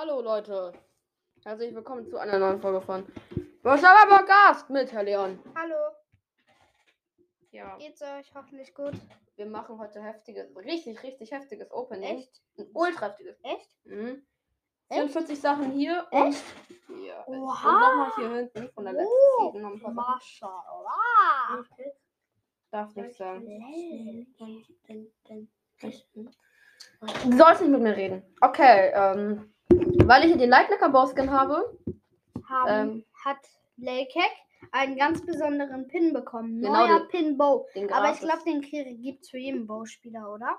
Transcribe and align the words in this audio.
Hallo 0.00 0.20
Leute, 0.20 0.72
herzlich 1.42 1.74
willkommen 1.74 2.06
zu 2.06 2.18
einer 2.18 2.38
neuen 2.38 2.60
Folge 2.60 2.80
von 2.80 3.04
Waschaba 3.62 4.06
Podcast 4.18 4.70
mit 4.70 4.92
Herr 4.92 5.02
Leon. 5.02 5.40
Hallo, 5.56 5.74
Ja, 7.50 7.76
geht's 7.78 8.00
euch 8.00 8.32
hoffentlich 8.32 8.72
gut? 8.76 8.92
wir 9.34 9.46
machen 9.46 9.76
heute 9.76 10.00
heftiges, 10.00 10.54
richtig, 10.54 11.02
richtig 11.02 11.32
heftiges 11.32 11.68
Opening. 11.72 12.18
Echt? 12.18 12.40
Ein 12.58 12.68
ultra 12.74 13.06
heftiges. 13.06 13.40
Echt? 13.42 13.76
Mhm. 13.86 14.24
Echt? 14.88 15.00
44 15.00 15.40
Sachen 15.40 15.72
hier. 15.72 16.06
Echt? 16.12 16.44
Und, 16.88 17.04
ja, 17.04 17.26
Oha. 17.26 17.68
und 17.68 17.80
nochmal 17.80 18.12
hier 18.18 18.36
hinten 18.36 18.68
von 18.74 18.84
der 18.84 18.92
letzten 18.92 19.10
Oh, 19.40 19.50
Season 19.50 19.62
noch 19.62 19.72
ein 19.72 19.80
paar 19.80 19.94
Sachen. 19.94 20.12
Mashallah. 20.20 21.64
Darf 22.70 22.94
nicht 22.94 23.16
sagen. 23.16 23.44
Dun, 24.38 24.64
Du 27.24 27.36
sollst 27.36 27.62
nicht 27.62 27.70
mit 27.70 27.80
mir 27.80 27.96
reden. 27.96 28.22
Okay, 28.40 28.92
ähm, 28.94 29.52
weil 30.04 30.22
ich 30.22 30.28
hier 30.28 30.38
den 30.38 30.50
Lightnecker 30.50 30.88
Bowskin 30.88 31.30
habe. 31.30 31.76
Haben, 32.48 32.68
Ähm. 32.90 33.04
hat 33.24 33.38
Laycake 33.76 34.24
einen 34.72 34.96
ganz 34.96 35.24
besonderen 35.24 35.86
Pin 35.88 36.12
bekommen. 36.12 36.60
Genau, 36.60 36.86
Neuer 36.86 37.00
den- 37.00 37.08
Pin 37.08 37.36
Bow. 37.38 37.66
Aber 37.90 38.12
ich 38.12 38.20
glaube, 38.20 38.42
den 38.46 38.60
gibt 38.60 39.22
es 39.24 39.30
für 39.30 39.38
jeden 39.38 39.66
Bow-Spieler, 39.66 40.32
oder? 40.32 40.58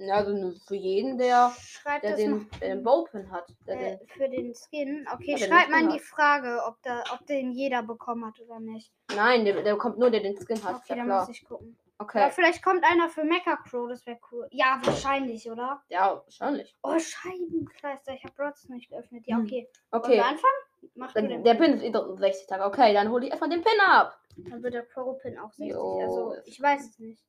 Ja, 0.00 0.14
also 0.14 0.32
nur 0.32 0.52
für 0.66 0.76
jeden, 0.76 1.18
der, 1.18 1.52
Schreibt 1.58 2.04
der 2.04 2.14
den, 2.16 2.48
den 2.60 2.84
Bowpin 2.84 3.30
hat. 3.32 3.48
Äh, 3.66 3.96
den, 3.98 4.08
für 4.08 4.28
den 4.28 4.54
Skin. 4.54 5.08
Okay, 5.12 5.36
schreibt 5.36 5.70
mal 5.70 5.82
in 5.82 5.90
die. 5.90 5.98
Frage, 5.98 6.62
ob, 6.66 6.80
da, 6.82 7.02
ob 7.12 7.26
den 7.26 7.50
jeder 7.50 7.82
bekommen 7.82 8.24
hat 8.24 8.38
oder 8.40 8.60
nicht. 8.60 8.92
nein, 9.16 9.44
der, 9.44 9.60
der 9.62 9.76
kommt 9.76 9.98
nur, 9.98 10.10
der 10.10 10.20
den 10.20 10.36
Skin 10.36 10.62
hat. 10.62 10.76
Okay, 10.76 10.90
ja 10.90 10.96
dann 11.04 11.08
muss 11.08 11.28
ich 11.30 11.44
gucken. 11.44 11.76
Okay. 12.00 12.20
Ja, 12.20 12.30
vielleicht 12.30 12.62
kommt 12.62 12.84
einer 12.84 13.08
für 13.08 13.24
Mecha 13.24 13.56
Crow, 13.56 13.88
das 13.88 14.06
wäre 14.06 14.20
cool. 14.30 14.46
Ja, 14.52 14.80
wahrscheinlich, 14.84 15.50
oder? 15.50 15.82
Ja, 15.88 16.22
wahrscheinlich. 16.24 16.76
Oh, 16.82 16.96
Scheibenkleister. 16.96 18.12
Ich 18.14 18.24
habe 18.24 18.40
Rots 18.40 18.68
nicht 18.68 18.88
geöffnet. 18.88 19.24
Ja, 19.26 19.36
Hm. 19.36 19.44
okay. 19.44 19.68
Wollen 19.90 20.02
Okay. 20.04 20.12
wir 20.14 20.24
anfangen? 20.26 20.90
Mach 20.94 21.12
Der, 21.12 21.22
den 21.22 21.42
der 21.42 21.54
Pin 21.54 21.72
ist 21.74 21.82
eh 21.82 21.92
60 21.92 22.46
Tage. 22.46 22.64
Okay, 22.64 22.92
dann 22.94 23.10
hole 23.10 23.24
ich 23.24 23.30
erstmal 23.30 23.50
den 23.50 23.62
Pin 23.62 23.80
ab. 23.84 24.16
Dann 24.36 24.62
wird 24.62 24.74
der 24.74 24.82
Pro-Pin 24.82 25.38
auch 25.38 25.50
60. 25.52 25.74
Jo. 25.74 25.98
Also, 26.00 26.36
ich 26.44 26.62
weiß 26.62 26.88
es 26.88 26.98
nicht. 27.00 27.24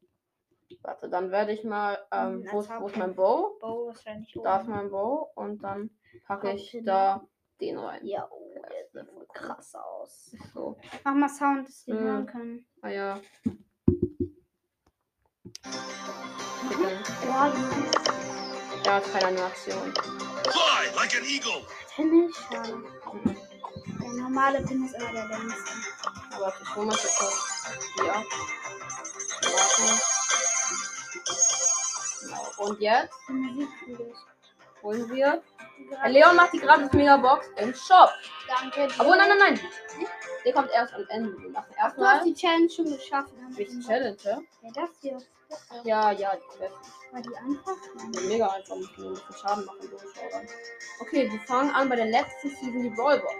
Warte, 0.83 1.09
dann 1.09 1.31
werde 1.31 1.51
ich 1.51 1.63
mal. 1.63 1.97
Ähm, 2.11 2.43
Hm, 2.43 2.47
wo, 2.51 2.59
ist, 2.59 2.69
wo 2.79 2.85
ist 2.87 2.95
mein 2.97 3.15
Bow? 3.15 3.57
Bow 3.59 3.87
wahrscheinlich 3.87 4.35
oben. 4.37 4.43
Da 4.43 4.59
ist 4.61 4.67
mein 4.67 4.91
Bow. 4.91 5.31
Und 5.33 5.63
dann 5.63 5.89
packe 6.27 6.51
ich 6.51 6.61
Hauptpin. 6.65 6.85
da 6.85 7.27
den 7.59 7.79
rein. 7.79 8.05
Ja, 8.05 8.29
oh, 8.31 8.53
der 8.53 8.85
sieht 9.03 9.11
voll 9.11 9.25
krass 9.33 9.73
aus. 9.73 10.31
So. 10.53 10.77
Mach 11.03 11.15
mal 11.15 11.27
Sound, 11.27 11.67
dass 11.67 11.83
die 11.85 11.91
Hm. 11.93 11.99
hören 12.03 12.25
können. 12.27 12.67
Ah 12.83 12.89
ja. 12.89 13.19
Ja, 17.27 17.49
die 17.49 18.85
Ja, 18.85 18.99
keine 18.99 19.25
Animation. 19.27 19.93
Fly 19.93 20.95
like 20.95 21.15
an 21.15 21.25
eagle. 21.25 21.65
Tennis, 21.95 22.35
schade. 22.49 22.83
Der 24.01 24.09
normale 24.23 24.61
Pin 24.63 24.85
ist 24.85 24.95
immer 24.95 25.11
der 25.11 25.25
längste. 25.27 25.71
Aber 26.35 26.53
ich 26.61 26.75
hole 26.75 26.87
mal 26.87 26.97
kurz 26.97 27.21
ab. 27.21 27.33
Warte. 27.97 28.25
Genau. 32.21 32.47
Und 32.57 32.79
jetzt 32.79 33.13
holen 34.83 35.09
wir. 35.09 35.41
Herr 36.01 36.09
Leon 36.09 36.35
macht 36.35 36.53
die 36.53 36.59
gratis 36.59 36.91
Megabox 36.93 37.47
im 37.57 37.73
Shop. 37.73 38.09
Danke. 38.47 38.87
dir. 38.87 38.93
Obwohl, 38.99 39.17
nein, 39.17 39.29
nein, 39.29 39.37
nein. 39.39 39.59
Der 40.45 40.53
kommt 40.53 40.69
erst 40.71 40.93
am 40.93 41.05
Ende. 41.09 41.37
Wir 41.41 41.49
machen 41.51 41.67
Du 41.71 41.77
erstmal. 41.77 42.15
hast 42.17 42.25
die 42.25 42.33
Challenge 42.33 42.69
schon 42.69 42.85
geschafft. 42.85 43.29
Welche 43.51 43.79
Challenge? 43.79 44.17
Ja, 44.23 44.39
das 44.73 44.89
hier. 45.01 45.17
Ja, 45.83 46.11
ja, 46.11 46.33
die 46.35 46.59
wäre 46.59 46.71
War 47.11 47.21
die 47.21 47.35
einfach? 47.35 47.75
Nein. 47.95 48.11
mega 48.27 48.47
einfach. 48.49 48.75
Muss 48.75 48.97
nur 48.97 49.07
ein 49.09 49.13
bisschen 49.15 49.35
Schaden 49.41 49.65
machen. 49.65 49.89
Okay, 50.99 51.31
wir 51.31 51.39
fangen 51.41 51.71
an 51.71 51.89
bei 51.89 51.95
der 51.95 52.05
letzten 52.05 52.49
Season, 52.49 52.83
die 52.83 52.89
Brawlbox. 52.89 53.33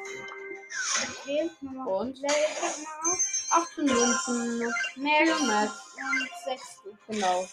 Okay. 1.21 1.49
Und? 1.85 2.19
Laycake 2.19 2.81
mal 2.83 3.11
auf. 3.11 3.19
18 3.52 3.85
Münzen. 3.85 4.73
Vier 4.93 5.36
Max. 5.45 5.71
und 5.98 6.30
60. 6.45 6.93
Genau. 7.08 7.48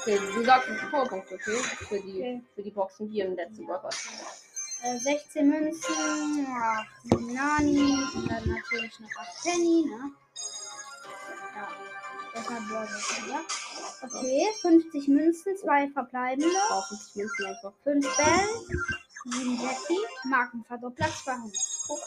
Okay, 0.00 0.18
du 0.34 0.44
sagst 0.44 0.68
die 0.68 0.86
Powerpunkte, 0.90 1.34
okay? 1.34 1.56
Für 1.88 2.00
die, 2.00 2.18
Okay. 2.18 2.42
für 2.54 2.62
die 2.62 2.70
Boxen 2.70 3.08
hier 3.10 3.26
im 3.26 3.34
letzten 3.36 3.66
Brawlbox. 3.66 4.08
Äh, 4.82 4.96
16 4.98 5.48
Münzen, 5.48 6.46
8 6.56 6.86
Nani 7.20 7.98
und 8.14 8.30
dann 8.30 8.48
natürlich 8.48 9.00
noch 9.00 9.10
8 9.20 9.42
Penny, 9.42 9.86
ne? 9.86 10.12
Ja. 12.46 13.40
Okay, 14.02 14.46
50 14.62 15.08
Münzen, 15.08 15.56
2 15.56 15.88
verbleibende, 15.90 16.48
Auf 16.70 16.86
50 16.86 17.16
Münzen 17.16 17.46
einfach. 17.46 17.72
5 17.82 18.16
Bell, 18.16 18.48
7 19.24 19.60
Jackie, 19.60 20.06
Markenverdoppler 20.24 21.08
200. 21.24 21.52
Oh. 21.88 21.98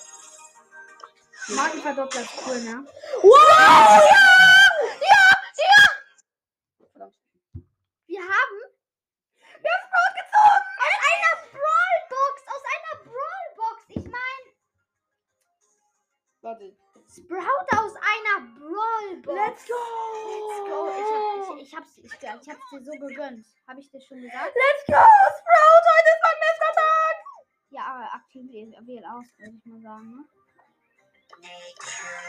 Markenverdoppler 1.50 2.22
ist 2.22 2.30
cool, 2.48 2.62
ne? 2.62 2.86
Wow! 3.24 3.32
Ja! 3.32 4.02
Ja! 5.02 5.36
Ja! 5.58 7.12
Wir 8.08 8.22
haben. 8.22 8.58
Wir 9.62 9.72
haben 9.72 9.84
Sprout 9.88 10.14
gezogen! 10.16 10.66
Aus 10.80 10.98
einer 11.12 11.34
Brawlbox! 11.52 12.36
Aus 12.48 12.64
einer 12.72 12.96
Brawlbox! 13.04 13.84
Ich 13.90 14.06
meine, 14.06 14.48
Warte. 16.42 16.76
Sprout 17.12 17.68
aus 17.76 17.92
einer 17.96 18.48
Brawlbox! 18.56 19.36
Let's 19.36 19.68
go! 19.68 19.76
Let's 20.48 20.70
go! 20.70 20.88
Ich, 20.88 21.04
hab, 21.04 21.58
ich, 21.58 21.62
ich, 21.68 21.76
hab's, 21.76 21.98
ich, 21.98 22.06
ich 22.06 22.30
hab's 22.30 22.70
dir 22.72 22.84
so 22.86 22.92
gegönnt. 22.92 23.46
Hab 23.68 23.78
ich 23.78 23.92
dir 23.92 24.00
schon 24.00 24.22
gesagt? 24.22 24.56
Let's 24.56 24.86
go! 24.88 24.96
Sprout, 24.96 25.84
heute 25.92 26.08
ist 26.08 26.24
mein 26.24 26.40
bester 26.40 26.72
Tag! 26.74 27.16
Ja, 27.72 27.84
aber 27.84 28.14
aktiv 28.14 28.50
wähl 28.52 29.04
aus, 29.04 29.26
würde 29.38 29.58
ich 29.58 29.66
mal 29.66 29.82
sagen, 29.82 30.12
ne? 30.12 30.24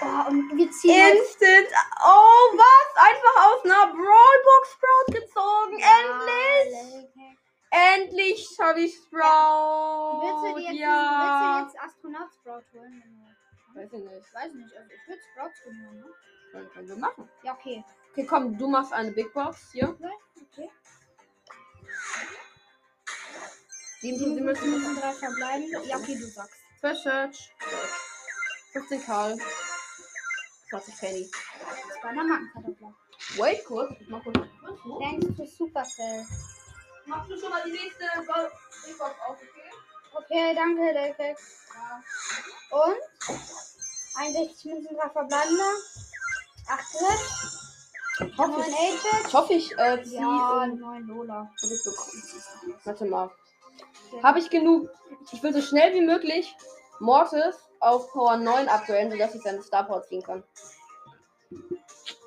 Oh, 0.02 0.30
und 0.30 0.56
wir 0.56 0.70
ziehen. 0.72 1.16
Instant. 1.16 1.68
Oh, 2.04 2.58
was? 2.58 2.88
Einfach 2.96 3.36
aus 3.46 3.64
einer 3.64 3.86
Brawlbox 3.86 4.72
Sprout 4.72 5.12
gezogen. 5.12 5.78
Endlich! 5.78 7.08
Ja. 7.14 7.94
Endlich 7.94 8.58
habe 8.60 8.80
ich 8.80 8.96
Sprout. 8.96 10.22
Willst 10.22 10.56
du 10.56 10.60
jetzt, 10.60 10.80
ja. 10.80 11.68
willst 11.68 11.74
du 11.74 11.78
jetzt 11.78 11.84
Astronaut 11.84 12.32
Sprout 12.34 12.64
holen? 12.74 13.22
Weiß 13.74 13.92
ich 13.92 14.04
nicht. 14.04 14.34
Weiß 14.34 14.52
nicht, 14.52 14.76
also 14.76 14.90
ich 14.90 15.08
würde 15.08 15.22
Sprout 15.32 15.64
holen, 15.64 16.00
ne? 16.00 16.06
Dann 16.52 16.70
können 16.70 16.88
wir 16.88 16.96
machen. 16.96 17.28
Ja, 17.42 17.54
okay. 17.54 17.84
Okay, 18.10 18.26
komm, 18.26 18.58
du 18.58 18.68
machst 18.68 18.92
eine 18.92 19.12
Big 19.12 19.32
Box 19.32 19.72
hier. 19.72 19.88
Okay. 19.88 20.70
57 24.00 24.44
Münzen. 24.44 24.70
müssen 24.70 24.96
drei 24.96 25.12
verbleiben. 25.12 25.70
Ja, 25.86 25.96
okay, 25.96 26.16
du 26.16 26.26
sagst. 26.26 26.56
Fresh 26.80 27.02
Search. 27.02 27.54
15 28.72 29.02
Karl. 29.04 29.38
20 30.70 30.96
Penny. 30.98 31.30
Zwei 32.00 32.12
Markenverdoppler. 32.12 32.94
Wait 33.36 33.64
kurz. 33.64 33.94
Ich 34.00 34.08
mach 34.08 34.22
kurz. 34.24 34.48
Thanks 35.00 35.36
to 35.36 35.46
Supercell. 35.46 36.26
Machst 37.06 37.30
du 37.30 37.38
schon 37.38 37.50
mal 37.50 37.62
die 37.64 37.72
nächste 37.72 38.04
Big 38.86 38.98
Box 38.98 39.14
auf, 39.26 39.36
okay? 39.36 39.71
Okay, 40.14 40.54
danke, 40.54 40.92
Laycake. 40.92 41.36
Und? 42.70 42.96
61 44.16 44.64
Münzen, 44.66 44.96
drei 44.96 45.08
verbleibende. 45.10 45.62
8 46.68 46.80
Ich 48.28 48.38
hoffe, 48.38 48.50
9 48.50 48.68
ich, 48.70 49.12
8 49.12 49.26
ich, 49.26 49.34
hoffe, 49.34 49.52
ich 49.54 49.78
äh, 49.78 50.02
zieh 50.02 50.16
Ja, 50.16 50.62
und 50.62 50.80
9 50.80 51.02
Lola. 51.06 51.50
zurückbekommen. 51.56 52.22
Warte 52.84 53.04
mal. 53.06 53.30
Habe 54.22 54.38
ich 54.38 54.50
genug? 54.50 54.90
Ich 55.32 55.42
will 55.42 55.52
so 55.54 55.62
schnell 55.62 55.94
wie 55.94 56.02
möglich 56.02 56.54
Mortis 57.00 57.56
auf 57.80 58.10
Power 58.12 58.36
9 58.36 58.68
aktuellen, 58.68 59.10
sodass 59.10 59.34
ich 59.34 59.42
seine 59.42 59.62
Star 59.62 59.84
Power 59.84 60.02
ziehen 60.02 60.22
kann. 60.22 60.44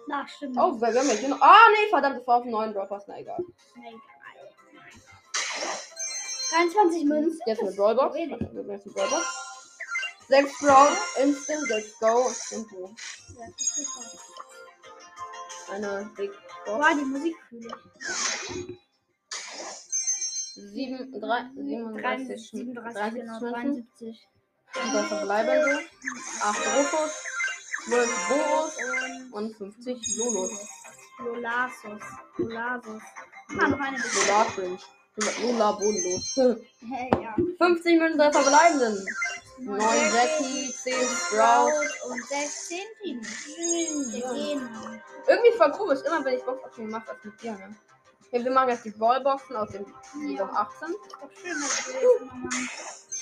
Na, 0.08 0.28
stimmt. 0.28 0.58
Oh, 0.58 0.80
wir 0.80 0.88
haben 0.88 1.08
ja 1.08 1.14
hier 1.14 1.30
noch. 1.30 1.42
Ah, 1.42 1.68
nee, 1.72 1.90
verdammt, 1.90 2.20
das 2.20 2.28
war 2.28 2.38
auf 2.38 2.44
dem 2.44 2.52
neuen 2.52 2.74
Droppers. 2.74 3.06
Na 3.08 3.20
egal. 3.20 3.44
Nee, 3.76 3.96
23 6.52 7.06
Münzen. 7.06 7.40
Jetzt 7.46 7.60
eine 7.60 7.70
das 7.70 7.78
Brawlbox. 7.78 8.18
jetzt 8.18 8.32
eine 8.32 8.64
Brawlbox. 8.64 9.26
6 10.28 10.60
Brawl, 10.60 10.98
Instant, 11.22 11.70
let's 11.70 12.00
go. 12.00 12.24
Das 12.28 12.50
super. 12.50 12.96
Eine 15.72 16.12
Big 16.16 16.32
Box. 16.32 16.80
Boah, 16.80 16.96
die 16.96 17.06
Musik 17.06 17.36
fühle 17.50 17.68
ich. 17.68 18.80
7, 20.56 21.12
3, 21.20 21.50
37, 21.56 22.50
37, 22.50 23.22
genau, 23.22 23.40
30 23.40 23.64
Münzen. 23.64 23.88
73. 24.00 24.28
Über 24.90 25.04
verbleibende. 25.04 25.82
8 26.42 26.58
Rufus. 26.78 27.12
12 27.86 28.28
Boros. 28.30 28.78
Und 29.32 29.34
Und 29.34 29.58
50 29.58 30.18
Lolos. 30.18 30.52
Lolasus. 31.20 32.02
Lolasus. 32.38 33.04
Ah, 33.50 33.68
noch 33.68 33.80
eine. 33.80 33.98
Lola 33.98 34.44
Cringe. 34.56 34.80
Lola 35.18 35.72
bodenlos. 35.74 36.36
Hey, 36.88 37.10
ja. 37.24 37.34
50 37.58 38.00
Münzen 38.00 38.18
der 38.20 38.32
verbleibenden. 38.32 39.06
9 39.58 39.78
Neun 39.78 40.14
Jackie, 40.14 40.72
10 40.84 40.94
Sprout. 40.94 41.72
Und 42.10 42.24
16 42.28 42.80
Team. 43.02 43.22
Gehen. 43.24 44.70
Irgendwie 45.28 45.58
voll 45.58 45.72
komisch, 45.72 46.00
immer 46.06 46.24
wenn 46.26 46.36
ich 46.38 46.44
Boxopening 46.44 46.92
mache, 46.92 47.06
das 47.08 47.24
mit 47.24 47.42
dir, 47.42 47.54
ne? 47.54 47.76
Okay, 48.28 48.44
wir 48.44 48.52
machen 48.52 48.70
jetzt 48.70 48.86
die 48.86 48.92
Ballboxen 48.92 49.56
aus 49.56 49.70
dem 49.72 49.86
Season 50.14 50.50
18. 50.50 50.90
Ist 50.90 50.98
doch 51.12 51.30
schön, 51.42 51.62
dass 51.62 51.88
wir 51.88 51.94
jetzt 51.96 52.22
machen. 52.26 52.70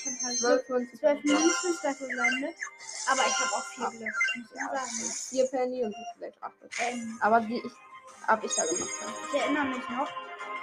Ich 0.04 0.22
habe 0.24 0.34
12 0.36 0.68
Münzen. 0.68 0.98
12 0.98 1.24
Münzen, 1.24 1.78
2 1.80 1.94
verbleibende. 1.94 2.48
Aber 3.10 3.22
ich 3.26 3.38
habe 3.40 3.52
auch 3.54 3.64
viel 3.64 3.84
Ah. 3.84 3.90
Glück, 3.90 4.14
sagen. 4.52 5.12
4 5.30 5.46
Penny 5.46 5.84
und 5.84 5.94
vielleicht 6.16 6.42
8. 6.42 6.52
Ähm, 6.80 7.18
Aber 7.22 7.40
die 7.40 7.58
ich, 7.64 7.72
hab 8.26 8.44
ich 8.44 8.56
ja 8.56 8.64
gemacht. 8.66 8.90
Ja. 9.00 9.06
ich 9.32 9.40
erinnere 9.40 9.64
mich 9.66 9.88
noch. 9.88 10.08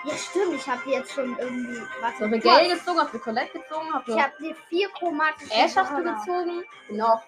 Ja, 0.03 0.15
stimmt, 0.17 0.55
ich 0.55 0.67
habe 0.67 0.89
jetzt 0.89 1.11
schon 1.13 1.37
irgendwie. 1.37 1.81
Warte, 2.01 2.17
So, 2.19 2.25
hast- 2.35 2.43
Gale 2.43 2.67
gezogen, 2.75 3.07
du 3.11 3.19
Colette 3.19 3.59
gezogen, 3.59 3.87
du 4.05 4.11
Ich 4.15 4.21
habe 4.23 4.33
die 4.39 4.55
vier 4.67 4.89
chromatische 4.89 5.53
Ash 5.53 5.75
hast 5.75 5.91
du 5.91 6.03
gezogen. 6.03 6.63
Noch. 6.89 7.23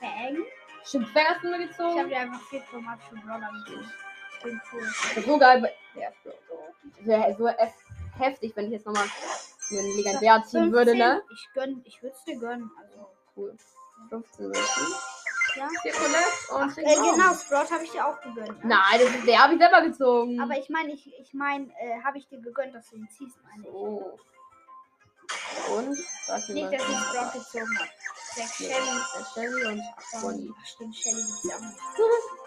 Fang. 0.00 0.44
Stimmt, 0.84 1.08
Fang 1.08 1.24
hast 1.26 1.42
du 1.42 1.48
mir 1.48 1.60
Ich 1.60 1.68
gezogen. 1.70 1.98
habe 1.98 2.08
dir 2.08 2.18
einfach 2.20 2.40
vier 2.48 2.60
chromatische 2.60 3.14
Brawler. 3.16 3.50
Ich 4.36 4.42
bin 4.42 4.60
cool. 4.72 5.22
So 5.24 5.38
geil. 5.38 5.72
Ja, 5.94 6.08
so, 6.22 6.30
wäre 7.00 7.34
so 7.36 7.48
heftig, 8.18 8.52
wenn 8.54 8.66
ich 8.66 8.72
jetzt 8.72 8.86
nochmal 8.86 9.08
einen 9.70 9.96
Legendär 9.96 10.44
ziehen 10.46 10.70
würde, 10.72 10.94
ne? 10.94 11.22
Ich 11.32 11.48
gönn, 11.54 11.82
ich 11.84 12.00
würde 12.02 12.14
es 12.16 12.24
dir 12.24 12.38
gönnen. 12.38 12.70
Also, 12.80 13.08
Cool. 13.34 13.56
15 14.08 14.46
Münzen. 14.46 14.94
Ja. 15.56 15.68
4 15.82 15.92
Colette 15.92 16.54
und 16.54 16.70
Ach, 16.70 16.74
10 16.74 16.84
äh, 16.84 16.94
genau, 16.94 17.34
Sprout 17.34 17.70
habe 17.70 17.84
ich 17.84 17.90
dir 17.90 18.06
auch 18.06 18.20
gegönnt. 18.20 18.64
Ne? 18.64 18.68
Nein, 18.68 19.00
das 19.00 19.14
ist 19.14 19.26
der 19.26 19.42
habe 19.42 19.54
ich 19.54 19.58
selber 19.60 19.82
gezogen. 19.82 20.40
Aber 20.40 20.58
ich 20.58 20.68
meine, 20.68 20.92
ich, 20.92 21.12
ich 21.18 21.34
meine, 21.34 21.66
äh, 21.80 22.02
habe 22.04 22.18
ich 22.18 22.28
dir 22.28 22.40
gegönnt, 22.40 22.74
dass 22.74 22.90
du 22.90 22.96
ihn 22.96 23.08
ziehst, 23.10 23.36
meine 23.44 23.66
ich. 23.66 23.72
So. 23.72 24.18
Und? 25.76 25.98
Was 26.28 26.48
Nicht, 26.48 26.72
dass 26.72 26.82
ich 26.82 26.98
Sprout 26.98 27.38
gezogen 27.38 27.78
habe. 27.78 27.90
Nee, 28.36 28.44
Shelly. 28.46 28.74
der 28.74 29.24
Shelly 29.34 29.64
und 29.66 29.80
8 29.80 30.22
Bonnie. 30.22 30.54
Stimmt, 30.64 30.96
Shelly 30.96 31.22
gibt's 31.22 31.44
ja 31.44 31.56
auch 31.56 31.60
nicht. 31.60 31.76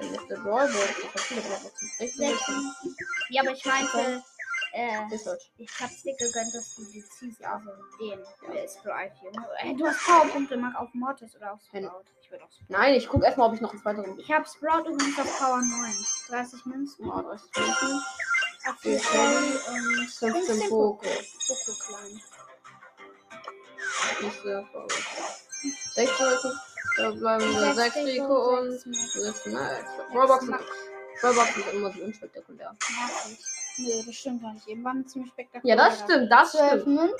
Der 0.00 0.10
letzte 0.10 0.34
Brawlbox. 0.40 0.98
Ich 0.98 1.04
hab 1.04 1.20
viele 1.20 1.40
Brawlboxen. 1.42 1.88
16 1.98 2.08
Sechs 2.08 2.48
Münzen. 2.48 2.74
Münzen. 2.82 2.96
Ja, 3.28 3.42
aber 3.42 3.52
ich 3.52 3.64
meinte, 3.64 4.24
äh, 4.74 5.14
ich 5.56 5.80
hab's 5.80 6.02
dir 6.02 6.16
gegönnt, 6.16 6.52
dass 6.54 6.74
du 6.74 6.84
die 6.84 7.04
ziehst, 7.04 7.44
also 7.44 7.70
den 8.00 8.18
äh, 8.52 8.68
Sprout 8.68 9.14
hier. 9.20 9.30
Ne? 9.30 9.46
Äh, 9.62 9.74
du 9.74 9.86
hast 9.86 10.04
Powerpunkte, 10.04 10.56
mach 10.56 10.74
auf 10.74 10.92
Mortis 10.94 11.34
oder 11.36 11.52
auf 11.52 11.60
Sprout. 11.62 12.04
Ich 12.20 12.30
würde 12.30 12.44
auf 12.44 12.50
Sprout. 12.50 12.66
Nein, 12.68 12.94
ich 12.94 13.08
guck 13.08 13.22
erstmal, 13.22 13.48
ob 13.48 13.54
ich 13.54 13.60
noch 13.60 13.72
einen 13.72 13.84
weiteren. 13.84 14.18
Ich 14.18 14.30
habe 14.32 14.44
Sprout 14.46 14.88
übrigens 14.90 15.18
auf 15.18 15.38
Power 15.38 15.58
9. 15.58 15.94
30 16.28 16.66
Münzen. 16.66 17.08
Oh, 17.08 17.22
30 17.22 17.50
Münzen. 17.56 18.02
8 18.66 18.80
Vier 18.80 18.98
Shelly 18.98 19.52
und 19.68 20.08
15 20.10 20.32
15 20.32 20.68
Poco. 20.68 20.96
Poco 20.96 21.72
klein. 21.86 22.20
Nicht 24.22 24.42
sehr 24.42 24.66
verrückt. 24.66 25.04
16 25.94 26.26
Münzen. 26.26 26.60
Da 26.96 27.10
bleiben 27.10 27.44
wir 27.44 27.74
6 27.74 27.96
Rico 27.96 28.58
und 28.58 28.78
6 28.78 29.46
Max. 29.46 29.84
Brawlboxen 30.12 30.58
sind 31.54 31.74
immer 31.74 31.92
so 31.92 32.02
unspektakulär. 32.02 32.76
Mach 32.96 33.24
Nö, 33.76 34.02
das 34.06 34.14
stimmt 34.14 34.42
gar 34.42 34.52
nicht. 34.54 34.68
Eben 34.68 34.84
waren 34.84 35.06
ziemlich 35.06 35.32
spektakulär. 35.32 35.76
Ja, 35.76 35.88
das 35.88 36.00
stimmt, 36.00 36.30
das 36.30 36.52
12 36.52 36.82
stimmt. 36.82 36.86
Münzen, 36.96 37.18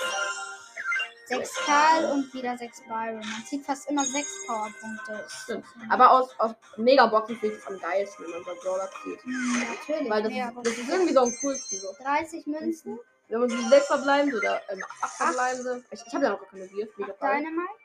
6 1.27 1.55
Karl 1.67 2.13
und 2.13 2.35
wieder 2.35 2.57
6 2.57 2.83
Byron. 2.83 3.17
Man 3.17 3.45
zieht 3.47 3.65
fast 3.65 3.89
immer 3.89 4.05
6 4.05 4.47
Powerpunkte. 4.47 5.27
Stimmt. 5.29 5.65
Aber 5.89 6.11
aus, 6.11 6.29
aus 6.39 6.53
Megaboxen 6.77 7.37
finde 7.39 7.57
ich 7.57 7.63
es 7.63 7.67
am 7.67 7.79
geilsten, 7.81 8.25
wenn 8.27 8.33
man 8.33 8.45
so 8.45 8.63
Brawler 8.63 8.91
zieht. 9.03 9.23
Hm, 9.25 9.65
natürlich. 9.69 10.11
Weil 10.11 10.23
das, 10.23 10.33
ist, 10.33 10.67
das 10.67 10.79
ist 10.79 10.89
irgendwie 10.89 11.15
so 11.15 11.21
am 11.21 11.33
coolsten. 11.41 11.79
So. 11.79 11.89
30 12.03 12.47
Münzen, 12.47 12.99
Wenn 13.29 13.41
man 13.41 13.49
so 13.49 13.69
6 13.69 13.87
verbleibende 13.87 14.39
oder 14.39 14.61
ähm, 14.69 14.85
8 15.03 15.13
verbleibende. 15.13 15.85
Ich, 15.91 16.03
ich 16.07 16.15
habe 16.15 16.25
ja 16.25 16.31
noch 16.31 16.41
gar 16.41 16.51
keine 16.51 16.67
Bier. 16.67 16.89
Dynamite. 16.97 17.85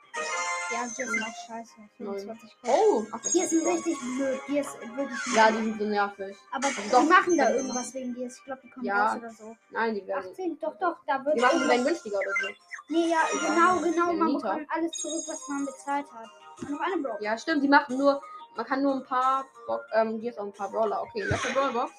Ja, 0.71 0.85
die 0.85 1.03
sind 1.03 1.21
auch 1.23 1.47
scheiße. 1.47 1.71
25 1.97 2.55
Oh, 2.67 3.03
ach, 3.11 3.21
Die 3.21 3.45
sind 3.45 3.65
richtig 3.65 3.97
blöd. 3.99 4.39
Die 4.47 4.57
ist 4.59 4.77
wirklich 4.95 5.19
Ja, 5.35 5.47
blöd. 5.49 5.59
die 5.59 5.65
sind 5.69 5.79
so 5.79 5.85
nervig. 5.85 6.37
Aber 6.51 6.67
doch, 6.91 6.99
die 7.01 7.07
machen 7.07 7.37
da 7.37 7.49
irgendwas 7.49 7.93
wegen 7.93 8.13
dir. 8.13 8.27
Ich 8.27 8.43
glaube, 8.45 8.61
die 8.63 8.69
kommen 8.69 8.85
Ja. 8.85 9.07
raus 9.07 9.17
oder 9.17 9.31
so. 9.31 9.55
Nein, 9.71 9.95
die 9.95 10.05
werden. 10.07 10.29
18, 10.31 10.59
doch, 10.59 10.77
doch, 10.79 10.97
da 11.07 11.25
wird 11.25 11.37
Die 11.37 11.41
machen 11.41 11.61
die 11.63 11.67
werden 11.69 11.85
günstiger 11.85 12.17
oder 12.19 12.33
so. 12.41 12.47
Nee, 12.89 13.07
ja, 13.09 13.21
genau, 13.31 13.79
genau. 13.79 14.13
Man 14.13 14.27
Nita. 14.27 14.49
bekommt 14.51 14.71
alles 14.71 14.91
zurück, 14.97 15.23
was 15.27 15.47
man 15.47 15.65
bezahlt 15.65 16.05
hat. 16.11 16.29
Und 16.61 16.69
noch 16.71 16.79
eine 16.81 16.97
Bro. 17.01 17.17
Ja, 17.21 17.37
stimmt, 17.37 17.63
die 17.63 17.67
machen 17.67 17.97
nur. 17.97 18.21
Man 18.55 18.65
kann 18.65 18.81
nur 18.83 18.95
ein 18.95 19.03
paar. 19.05 19.45
Bo 19.67 19.79
ähm, 19.93 20.19
hier 20.19 20.31
ist 20.31 20.37
auch 20.39 20.45
ein 20.45 20.53
paar 20.53 20.69
Brawler. 20.69 21.01
Okay, 21.03 21.23
letzte 21.23 21.51
Brawlerbox. 21.53 21.91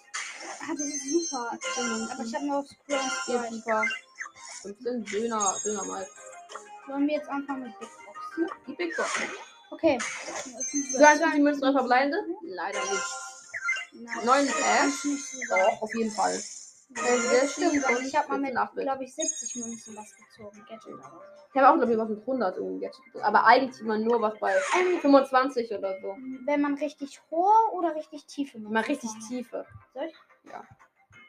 Ah, 0.62 0.72
das 0.72 0.80
ist 0.80 1.10
super. 1.30 1.50
Aber 2.12 2.22
ich 2.24 2.34
habe 2.34 2.46
nur 2.46 2.58
auf 2.58 2.66
Scroll 2.66 2.98
Sprite. 2.98 3.48
Pieper. 3.48 3.84
15 4.62 5.04
Döner. 5.04 5.54
Döner 5.64 5.84
mal. 5.84 6.06
Sollen 6.86 7.06
wir 7.06 7.14
jetzt 7.14 7.28
anfangen 7.28 7.62
mit 7.62 7.78
Big? 7.78 7.88
Die 8.66 8.72
Big 8.74 8.96
Box. 8.96 9.10
Okay. 9.70 9.98
22 10.96 11.40
Münzen 11.40 11.62
drei 11.64 11.72
verbleibende? 11.72 12.18
Leider 12.42 12.80
nicht. 12.80 14.24
Neun 14.24 14.46
Ash? 14.46 15.02
du 15.02 15.46
sagen. 15.46 15.62
Doch, 15.70 15.82
auf 15.82 15.94
jeden 15.94 16.10
Fall. 16.10 16.32
Sehr 16.34 17.40
das 17.42 17.52
stimmt. 17.52 17.84
aber 17.84 18.00
Ich 18.00 18.16
habe 18.16 18.28
mal 18.30 18.38
mit, 18.40 18.50
14 18.52 18.82
glaube 18.82 19.04
ich, 19.04 19.14
70 19.14 19.56
Münzen 19.56 19.96
was 19.96 20.08
gezogen. 20.14 20.64
Gadget. 20.68 20.98
Ich 21.52 21.60
habe 21.60 21.68
auch, 21.68 21.76
glaube 21.76 21.92
ich, 21.92 21.98
was 21.98 22.08
mit 22.08 22.20
100 22.20 22.56
irgendwie 22.56 22.84
jetzt. 22.84 23.00
Aber 23.22 23.44
eigentlich 23.44 23.80
immer 23.80 23.98
nur 23.98 24.20
was 24.20 24.38
bei 24.38 24.52
Ähm, 24.78 24.98
25 25.00 25.70
oder 25.72 26.00
so. 26.00 26.16
wenn 26.46 26.60
man 26.60 26.74
richtig 26.74 27.20
hohe 27.30 27.52
oder 27.72 27.94
richtig 27.94 28.26
tiefe 28.26 28.58
Münzen 28.58 28.70
Immer 28.76 28.86
richtig 28.88 29.10
tiefe. 29.28 29.66
Soll 29.94 30.04
ich? 30.06 30.50
Ja. 30.50 30.64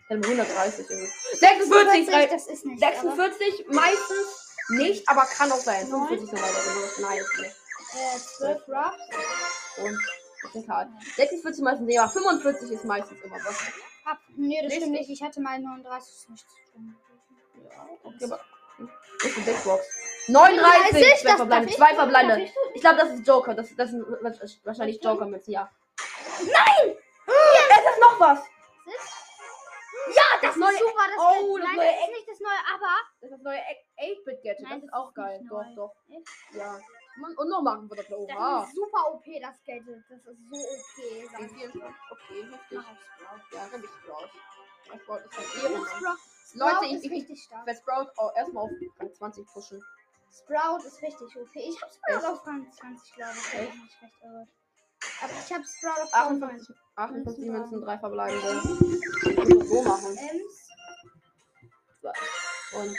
Dann 0.09 0.23
130 0.23 0.89
irgendwie. 0.89 1.09
46, 1.37 2.07
46, 2.07 2.07
drei- 2.13 2.25
das 2.27 2.47
ist 2.47 2.65
nicht. 2.65 2.81
aber, 2.81 3.01
46 3.01 3.65
meistens 3.69 4.50
nicht, 4.71 5.07
aber 5.09 5.25
kann 5.25 5.51
auch 5.51 5.57
sein. 5.57 5.89
Neun. 5.89 6.07
45 6.07 6.33
normalerweise. 6.33 7.01
Nein, 7.01 7.17
ist 7.17 7.37
nicht. 7.39 7.55
Äh, 7.93 8.17
12 8.37 8.67
Ruffs. 8.67 9.77
Und 9.77 9.99
das 10.43 10.55
ist 10.55 10.69
halt. 10.69 10.89
46 11.15 11.63
meistens 11.63 11.97
aber 11.97 12.09
45 12.09 12.71
ist 12.71 12.85
meistens 12.85 13.21
immer 13.21 13.35
was. 13.45 13.59
Ab. 14.05 14.17
Nee, 14.35 14.55
das 14.55 14.63
Nächste. 14.63 14.75
stimmt 14.77 14.91
nicht. 14.91 15.09
Ich 15.09 15.21
hatte 15.21 15.41
mal 15.41 15.59
39. 15.59 16.11
ist 16.11 16.29
nicht. 16.29 16.45
Ja, 17.69 17.87
okay, 18.03 18.25
aber. 18.25 18.39
Das 19.19 19.29
ist 19.29 19.37
eine 19.37 19.45
Big 19.45 19.63
Box. 19.63 19.85
39, 20.27 21.09
das 21.11 21.21
zwei 21.21 21.35
verbleibende. 21.35 21.69
ich 21.69 21.77
Zwei 21.77 21.95
verbleibende. 21.95 22.43
ich? 22.43 22.53
Ich 22.75 22.81
glaube, 22.81 22.97
das 22.97 23.09
ist 23.11 23.27
Joker. 23.27 23.53
Das, 23.53 23.75
das 23.75 23.91
ist 24.41 24.65
wahrscheinlich 24.65 25.03
Joker 25.03 25.25
mit, 25.25 25.47
ja. 25.47 25.69
Nein! 26.39 26.95
Es 27.27 27.93
ist 27.93 27.99
noch 27.99 28.19
was! 28.19 28.39
Das, 30.51 30.59
Das 30.59 30.59
neue. 30.59 30.73
ist 30.73 30.79
super. 30.79 31.05
Das 31.07 31.17
Oh, 31.21 31.57
ist, 31.57 31.63
das 31.63 31.67
nein, 31.71 31.75
neue 31.77 31.91
das 31.91 32.01
ist 32.01 32.11
nicht 32.11 32.27
das 32.29 32.39
neue, 32.41 32.61
aber. 32.75 32.93
Das 33.21 33.23
ist 33.23 33.31
das 33.31 33.41
neue 33.41 33.61
8-Bit-Gadget. 33.97 34.61
Nein, 34.61 34.69
Das 34.71 34.83
ist 34.83 34.91
das 34.91 34.93
auch 34.99 35.13
geil. 35.13 35.39
Doch, 35.49 35.63
neu. 35.65 35.75
doch. 35.75 35.95
Echt? 36.09 36.27
Ja. 36.53 36.79
Und 37.37 37.49
noch 37.49 37.61
machen 37.61 37.89
wir 37.89 37.95
das. 37.97 38.07
Das 38.07 38.17
Oha. 38.17 38.63
ist 38.63 38.75
super 38.75 39.01
OP, 39.13 39.25
das 39.41 39.57
Gadget. 39.63 40.03
Das 40.09 40.17
ist 40.17 40.25
so 40.25 40.31
OP. 40.31 40.51
sag 41.31 41.41
ich. 41.41 41.75
Okay, 42.11 42.39
heftig. 42.51 42.79
Ja, 43.51 43.67
dann 43.71 43.83
ich 43.83 43.89
Sprout. 43.89 44.29
Ja, 44.87 44.99
Sprout 44.99 45.17
ist 45.17 45.37
halt. 45.37 45.47
Sprout, 45.47 46.59
Leute, 46.59 46.85
ich, 46.85 47.49
werde 47.49 47.75
Sprout 47.79 48.11
auch 48.17 48.35
erstmal 48.35 48.63
auf 48.65 48.71
Rang 48.99 49.13
20 49.13 49.47
pushen. 49.47 49.83
Sprout 50.31 50.77
ist 50.85 51.01
richtig 51.01 51.35
OP. 51.37 51.55
Ich 51.55 51.81
habe 51.81 51.91
Sprout 51.93 52.15
Echt? 52.17 52.25
auf 52.25 52.47
Rang 52.47 52.71
20, 52.71 53.13
glaube 53.15 53.33
ich. 53.37 53.53
irre. 54.23 54.47
Aber 55.23 55.31
ich 55.33 55.53
habe 55.53 55.63
Sprout 55.65 56.01
auf 56.03 56.13
Rang 56.13 56.39
9. 56.39 56.67
58, 57.01 57.45
58 57.45 57.45
Münzen 57.45 57.51
Münzen, 57.51 57.81
drei 57.81 57.97
verbleibende. 57.97 58.61
Ich 59.29 59.37
muss 59.37 59.69
so 59.69 59.81
machen. 59.81 60.17
Und 62.73 62.97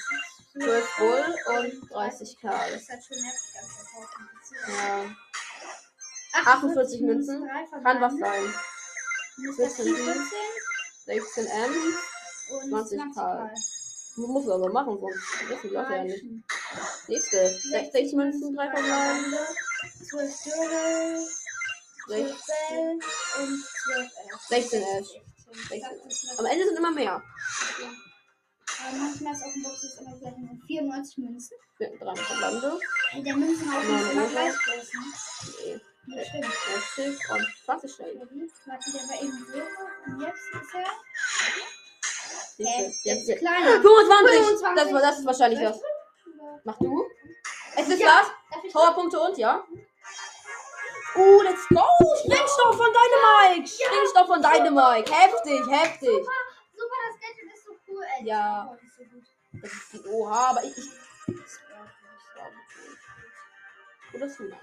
12 0.62 0.96
Bull 0.98 1.24
und 1.56 1.90
30 1.90 2.36
Das 2.42 2.50
Karl. 2.50 2.72
ist 2.72 2.88
halt 2.90 3.04
schon 3.04 3.16
nervig, 3.22 3.54
ganz 3.54 3.76
der 3.76 3.84
kompliziert. 4.16 5.16
Ja, 6.34 6.42
48 6.52 7.00
Münzen. 7.02 7.48
kann 7.82 8.00
was 8.00 8.18
sein. 8.18 8.54
Mr. 9.38 9.54
14, 9.54 9.94
14 9.96 10.22
16 11.06 11.46
M. 11.46 11.70
und 12.50 12.68
20 12.70 12.98
20 12.98 13.14
Karl. 13.14 13.36
Karl. 13.38 13.54
Du 14.14 14.26
musst 14.26 14.46
es 14.46 14.52
aber 14.52 14.70
machen, 14.70 14.98
sonst 15.00 15.48
wissen 15.48 15.68
die 15.68 15.74
Leute 15.74 15.94
ja 15.94 16.04
nicht. 16.04 16.24
Nächste. 17.08 17.48
60 17.48 18.12
Münzen, 18.12 18.54
drei 18.54 18.70
verbleibende. 18.70 19.38
12 20.10 20.42
Dürre, 20.44 21.26
12 22.12 22.40
Sech- 22.44 22.68
Bell 22.70 22.98
und 23.40 23.64
12 23.84 24.06
Ash. 24.06 24.48
16 24.48 24.82
Ash. 24.82 25.06
16. 25.68 26.38
Am 26.38 26.46
Ende 26.46 26.64
sind 26.66 26.76
immer 26.78 26.90
mehr. 26.92 27.22
Aber 28.84 28.96
manchmal 28.96 29.32
ist 29.34 29.42
auf 29.44 29.52
dem 29.52 29.62
Box 29.62 29.82
ist 29.84 30.00
immer 30.00 30.16
gleich 30.18 30.34
sind 30.34 30.62
94 30.66 31.18
Münzen. 31.18 31.56
Drei 31.78 32.14
verbleibende. 32.14 32.78
Hey, 33.10 33.22
der 33.22 33.36
Münzenhaufen 33.36 33.98
ist 34.00 34.10
immer 34.12 34.26
gleich 34.28 34.54
groß, 34.54 34.92
ne? 34.94 35.80
Nee. 36.06 36.16
Ja, 36.16 36.24
stimmt. 36.24 36.46
60 36.96 37.30
und 37.30 37.46
20 37.64 37.94
schnell. 37.94 38.16
Warte, 38.66 38.90
der 38.92 39.00
war 39.08 39.22
eben 39.22 39.46
so. 39.52 40.10
Und 40.12 40.20
jetzt 40.20 40.50
ist 40.50 40.74
er. 40.74 40.86
Siehste, 42.56 42.62
Äh, 42.72 42.86
Jetzt, 42.86 43.04
jetzt 43.04 43.38
kleiner. 43.38 43.80
25! 43.80 44.38
25. 44.46 44.92
Das, 44.92 45.02
das 45.02 45.18
ist 45.20 45.26
wahrscheinlich 45.26 45.60
das. 45.60 45.80
Mach 46.64 46.78
du? 46.78 47.04
Es 47.76 47.88
ist 47.88 48.00
Ja. 48.00 48.22
das? 48.62 48.72
Powerpunkte 48.72 49.18
und, 49.20 49.38
ja? 49.38 49.64
Uh, 51.14 51.42
let's 51.44 51.66
go! 51.68 51.84
Sprengstoff 52.24 52.76
von 52.76 52.90
Dynamite! 52.90 53.68
Sprengstoff 53.68 54.26
von 54.26 54.40
Dynamite! 54.40 55.12
Heftig, 55.12 55.60
heftig! 55.68 56.24
Super, 56.74 56.98
das 57.08 57.20
Gadget 57.20 57.52
ist 57.54 57.64
so 57.64 57.72
cool, 57.88 58.02
ey. 58.18 58.26
Ja. 58.26 58.68
Oh, 58.70 58.76
das 58.80 58.98
ist. 58.98 59.30
Das 59.62 59.72
ist 59.72 59.92
die 59.92 60.08
Oha, 60.08 60.50
aber 60.50 60.64
ich. 60.64 60.78
ich 60.78 60.86
Oder 64.14 64.26
ist 64.26 64.40
dann? 64.40 64.54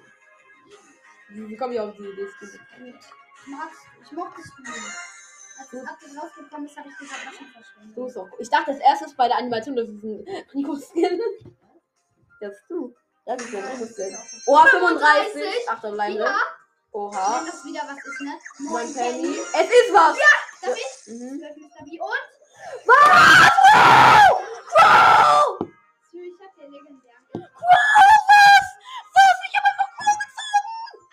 Wie, 1.30 1.56
komme 1.56 1.74
ich 1.76 1.80
auf 1.80 1.96
die 1.96 2.04
Idee? 2.04 2.28
Das 2.40 2.50
ist. 2.50 2.56
Ich 2.56 3.48
mag's, 3.48 3.78
ich 4.04 4.12
mochte 4.12 4.42
es. 4.42 4.52
Als 5.60 5.70
das 5.72 5.86
Update 5.88 6.18
rausgekommen 6.18 6.66
ist, 6.66 6.78
habe 6.78 6.90
ich 6.90 6.98
gesagt. 6.98 7.22
So 7.96 8.06
ist 8.08 8.18
auch. 8.18 8.30
Ich 8.40 8.50
dachte 8.50 8.72
als 8.72 8.80
erstes 8.80 9.14
bei 9.14 9.28
der 9.28 9.38
Animation, 9.38 9.76
das 9.76 9.90
ist 9.90 10.04
ein 10.04 10.26
Rico-Skin. 10.54 11.22
Jetzt 12.42 12.64
du. 12.70 12.96
Das 13.30 13.40
ist 13.44 13.54
ja 13.54 13.60
ein 13.64 13.78
bisschen. 13.78 14.18
Oha, 14.48 14.66
35. 14.66 15.44
Ach, 15.70 15.80
da 15.80 15.92
bleiben 15.92 16.16
wir. 16.16 16.26
Ja, 16.26 16.36
Oha. 16.94 17.38
wenn 17.38 17.46
das 17.46 17.64
wieder 17.64 17.82
was 17.86 18.04
ist, 18.04 18.22
ne? 18.22 18.40
Mein 18.72 18.92
Penny. 18.92 19.38
Es 19.38 19.70
ist 19.70 19.94
was. 19.94 20.18
Darf 20.64 20.76
ich? 20.76 21.14
Mhm. 21.14 21.38
12 21.38 21.58
Mr. 21.58 21.84
B 21.86 22.00
und? 22.00 22.10
Was? 22.88 23.52
Wow! 23.70 24.42
Wow! 24.74 25.60
Ich 26.12 26.42
hab 26.42 26.56
hier 26.58 26.70
legendär. 26.70 27.22
Was? 27.36 27.46
Was? 29.14 29.38
Ich 29.46 29.56
hab 29.58 29.66
einfach 29.70 29.90
Crow 29.94 30.18
gezogen. 30.26 30.66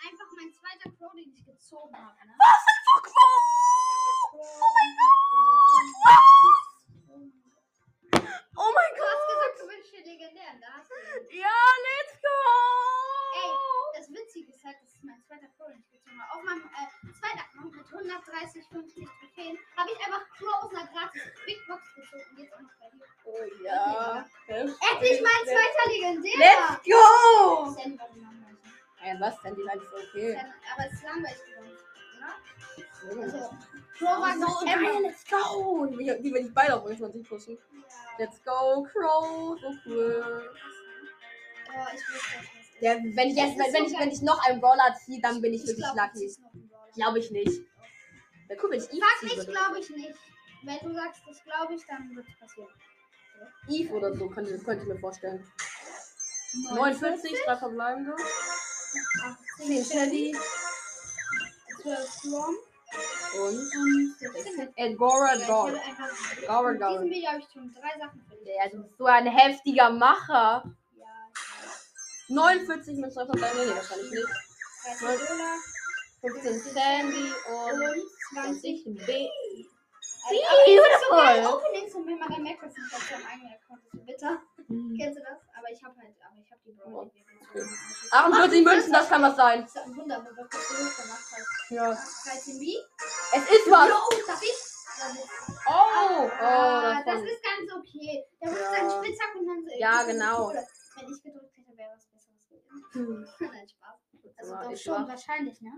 Einfach 0.09 0.29
mein 0.33 0.49
zweiter 0.57 0.89
Crow, 0.97 1.13
den 1.13 1.29
ich 1.31 1.45
gezogen 1.45 1.95
habe, 1.95 2.17
ne? 2.25 2.33
Was? 2.39 2.65
So 34.59 34.65
so 34.65 34.65
geil, 34.65 35.01
let's 35.03 35.23
go. 35.25 35.85
Die, 35.85 36.21
die 36.21 36.33
will 36.33 36.45
ich 36.45 36.53
beide 36.53 36.75
auf 36.75 36.85
20 36.85 37.27
pushen. 37.27 37.57
Let's 38.17 38.43
go, 38.43 38.83
Crow. 38.83 39.57
So 39.59 39.67
cool. 39.85 40.51
Oh, 41.69 41.85
ich 41.93 42.01
das. 42.01 42.81
Ja, 42.81 42.95
wenn 42.95 43.29
ich 43.29 43.35
jetzt, 43.35 43.57
wenn, 43.57 43.73
wenn 43.73 43.85
ich, 43.85 43.99
wenn 43.99 44.09
ich 44.09 44.21
noch 44.21 44.43
einen 44.47 44.61
Brawler 44.61 44.95
ziehe, 45.03 45.19
dann 45.21 45.41
bin 45.41 45.53
ich 45.53 45.65
wirklich 45.65 45.85
glaub, 45.93 46.13
lucky. 46.13 46.35
Glaube 46.95 47.19
ich 47.19 47.31
nicht. 47.31 47.61
Wäre 48.47 48.59
cool, 48.63 48.71
wenn 48.71 48.79
ich 48.79 48.91
Eve 48.91 49.01
Sag 49.21 49.37
würde. 49.37 49.51
glaube 49.51 49.79
ich 49.79 49.89
nicht. 49.89 50.19
Wenn 50.63 50.79
du 50.79 50.93
sagst, 50.93 51.21
das 51.27 51.43
glaube 51.43 51.73
ich, 51.75 51.85
dann 51.85 52.15
wird 52.15 52.27
es 52.27 52.39
passieren. 52.39 52.69
Eve 53.69 53.93
oder 53.93 54.13
so, 54.15 54.27
könnte, 54.29 54.57
könnte 54.59 54.83
ich 54.83 54.89
mir 54.89 54.99
vorstellen. 54.99 55.45
49, 56.73 57.37
drei 57.45 57.57
verbleibende. 57.57 58.15
10 59.57 59.85
Shelly 59.85 60.35
12 61.81 62.13
Strom 62.13 62.55
und 63.39 63.57
und 63.57 64.15
17. 64.19 64.69
Agora 64.77 65.35
ich 65.35 65.47
Gauer, 65.47 66.71
In 66.71 66.77
diesem 66.79 67.09
Video 67.09 67.29
habe 67.29 67.39
ich 67.39 67.47
schon 67.53 67.73
drei 67.73 67.99
Sachen 67.99 68.23
für 68.29 68.35
dich. 68.37 68.55
Ja, 68.55 68.69
du 68.69 68.83
bist 68.83 68.97
so 68.97 69.05
ein 69.05 69.27
heftiger 69.27 69.89
Macher. 69.89 70.63
Ja, 70.95 71.05
ich 71.33 71.39
weiß. 71.65 72.29
49 72.29 72.97
mit 72.97 73.13
zwei 73.13 73.25
verbleibende, 73.25 73.65
nee, 73.65 73.75
wahrscheinlich 73.75 74.11
nicht. 74.11 74.27
30 75.01 75.27
Dollar 75.27 75.57
15 76.21 76.59
Sandy 76.59 77.31
und 77.49 77.81
und 77.81 78.03
20 78.33 78.85
B. 79.05 79.29
Also, 80.27 80.41
geil, 80.41 80.65
Beautiful. 80.65 81.53
Openings 81.53 81.95
und 81.95 82.07
wenn 82.07 82.19
man 82.19 82.29
dann 82.29 82.43
merkt, 82.43 82.63
dass 82.63 82.73
nicht 82.73 82.93
auf 82.93 83.03
seinem 83.09 83.25
eigenen 83.25 83.53
Account 83.53 83.81
ist, 83.93 84.05
bitter. 84.05 84.41
Kennst 84.67 85.17
du 85.19 85.23
das? 85.23 85.39
Aber 85.57 85.71
ich 85.71 85.83
habe 85.83 85.95
halt, 85.97 86.15
aber 86.25 86.37
ich 86.39 86.51
habe 86.51 86.61
die 86.65 86.71
Brawl. 86.73 87.11
Okay. 87.53 87.65
48 88.11 88.63
Münzen, 88.65 88.93
das 88.93 89.09
kann 89.09 89.21
was 89.21 89.35
sein. 89.35 89.61
Das 89.61 89.75
ist 89.75 89.77
ein 89.81 89.95
Wunder, 89.97 90.23
wo 90.23 90.43
das 90.43 90.67
so 90.69 90.75
gemacht 91.03 91.31
hat. 91.31 91.45
Ja. 91.69 91.89
13 91.93 92.59
B. 92.59 92.75
Es 93.33 93.43
ist 93.51 93.71
was. 93.71 93.89
Jo, 93.89 94.25
darf 94.27 94.41
ich? 94.41 94.63
Oh, 95.67 96.23
oh, 96.23 96.29
Ah, 96.41 97.03
das 97.05 97.21
das 97.21 97.21
ist 97.31 97.43
ganz 97.43 97.71
okay. 97.77 98.25
Der 98.41 98.49
muss 98.51 98.59
Ja. 98.59 98.71
seinen 98.71 98.89
Spitzhack 99.05 99.35
und 99.35 99.47
dann 99.47 99.63
so. 99.63 99.69
Ja, 99.77 100.03
genau. 100.03 100.49
Wenn 100.49 101.13
ich 101.13 101.21
gedrückt 101.23 101.55
hätte, 101.57 101.77
wäre 101.77 101.91
was 101.95 102.07
Besseres 102.07 102.47
gewesen. 102.49 102.87
Hm. 102.93 103.27
Nein, 103.51 103.67
Spaß. 103.69 103.99
Also 104.37 104.53
Ja, 104.53 104.63
doch 104.63 104.77
schon, 104.77 105.07
wahrscheinlich, 105.07 105.61
ne? 105.61 105.71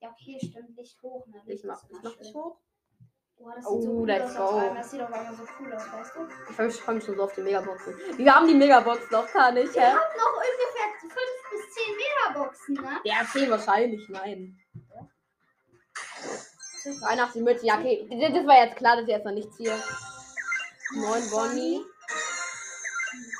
Ja, 0.00 0.10
okay, 0.10 0.38
stimmt. 0.40 0.76
Licht 0.76 1.00
hoch, 1.02 1.26
ne? 1.26 1.40
Ich 1.46 1.62
Licht 1.64 1.80
schön. 1.90 2.18
dich 2.20 2.34
hoch. 2.34 2.58
Boah, 3.38 3.54
das 3.54 3.66
Oh, 3.66 3.76
sieht 3.80 3.84
so 3.84 3.90
cool 3.92 4.06
let's 4.06 4.36
aus 4.36 4.50
go. 4.50 4.74
Das 4.74 4.90
sieht 4.90 5.00
auf 5.02 5.12
einmal 5.12 5.34
so 5.34 5.42
cool 5.60 5.72
aus, 5.74 5.92
weißt 5.92 6.16
du? 6.16 6.20
Ich 6.48 6.56
freue 6.56 6.66
mich, 6.66 6.76
freu 6.80 6.94
mich 6.94 7.04
schon 7.04 7.16
so 7.16 7.22
auf 7.24 7.32
die 7.34 7.42
Megaboxen. 7.42 7.94
Wir 8.16 8.34
haben 8.34 8.48
die 8.48 8.54
Megabox 8.54 9.10
noch 9.10 9.30
gar 9.32 9.52
nicht, 9.52 9.74
Wir 9.74 9.82
hä? 9.82 9.88
haben 9.88 10.16
noch 10.16 10.32
ungefähr 10.36 10.88
5 11.00 11.12
bis 11.50 11.74
10 11.74 11.96
Megaboxen, 11.96 12.74
ne? 12.74 13.00
Ja, 13.04 13.26
10 13.30 13.50
wahrscheinlich, 13.50 14.08
nein. 14.08 14.58
81 17.02 17.42
Münzen, 17.42 17.66
ja, 17.66 17.78
okay. 17.78 18.06
Das, 18.08 18.46
war 18.46 18.64
jetzt 18.64 18.76
klar, 18.76 18.96
dass 18.96 19.04
ich 19.04 19.10
jetzt 19.10 19.24
noch 19.24 19.32
nichts 19.32 19.56
hier. 19.56 19.76
9 20.94 21.30
Bonnie. 21.30 21.84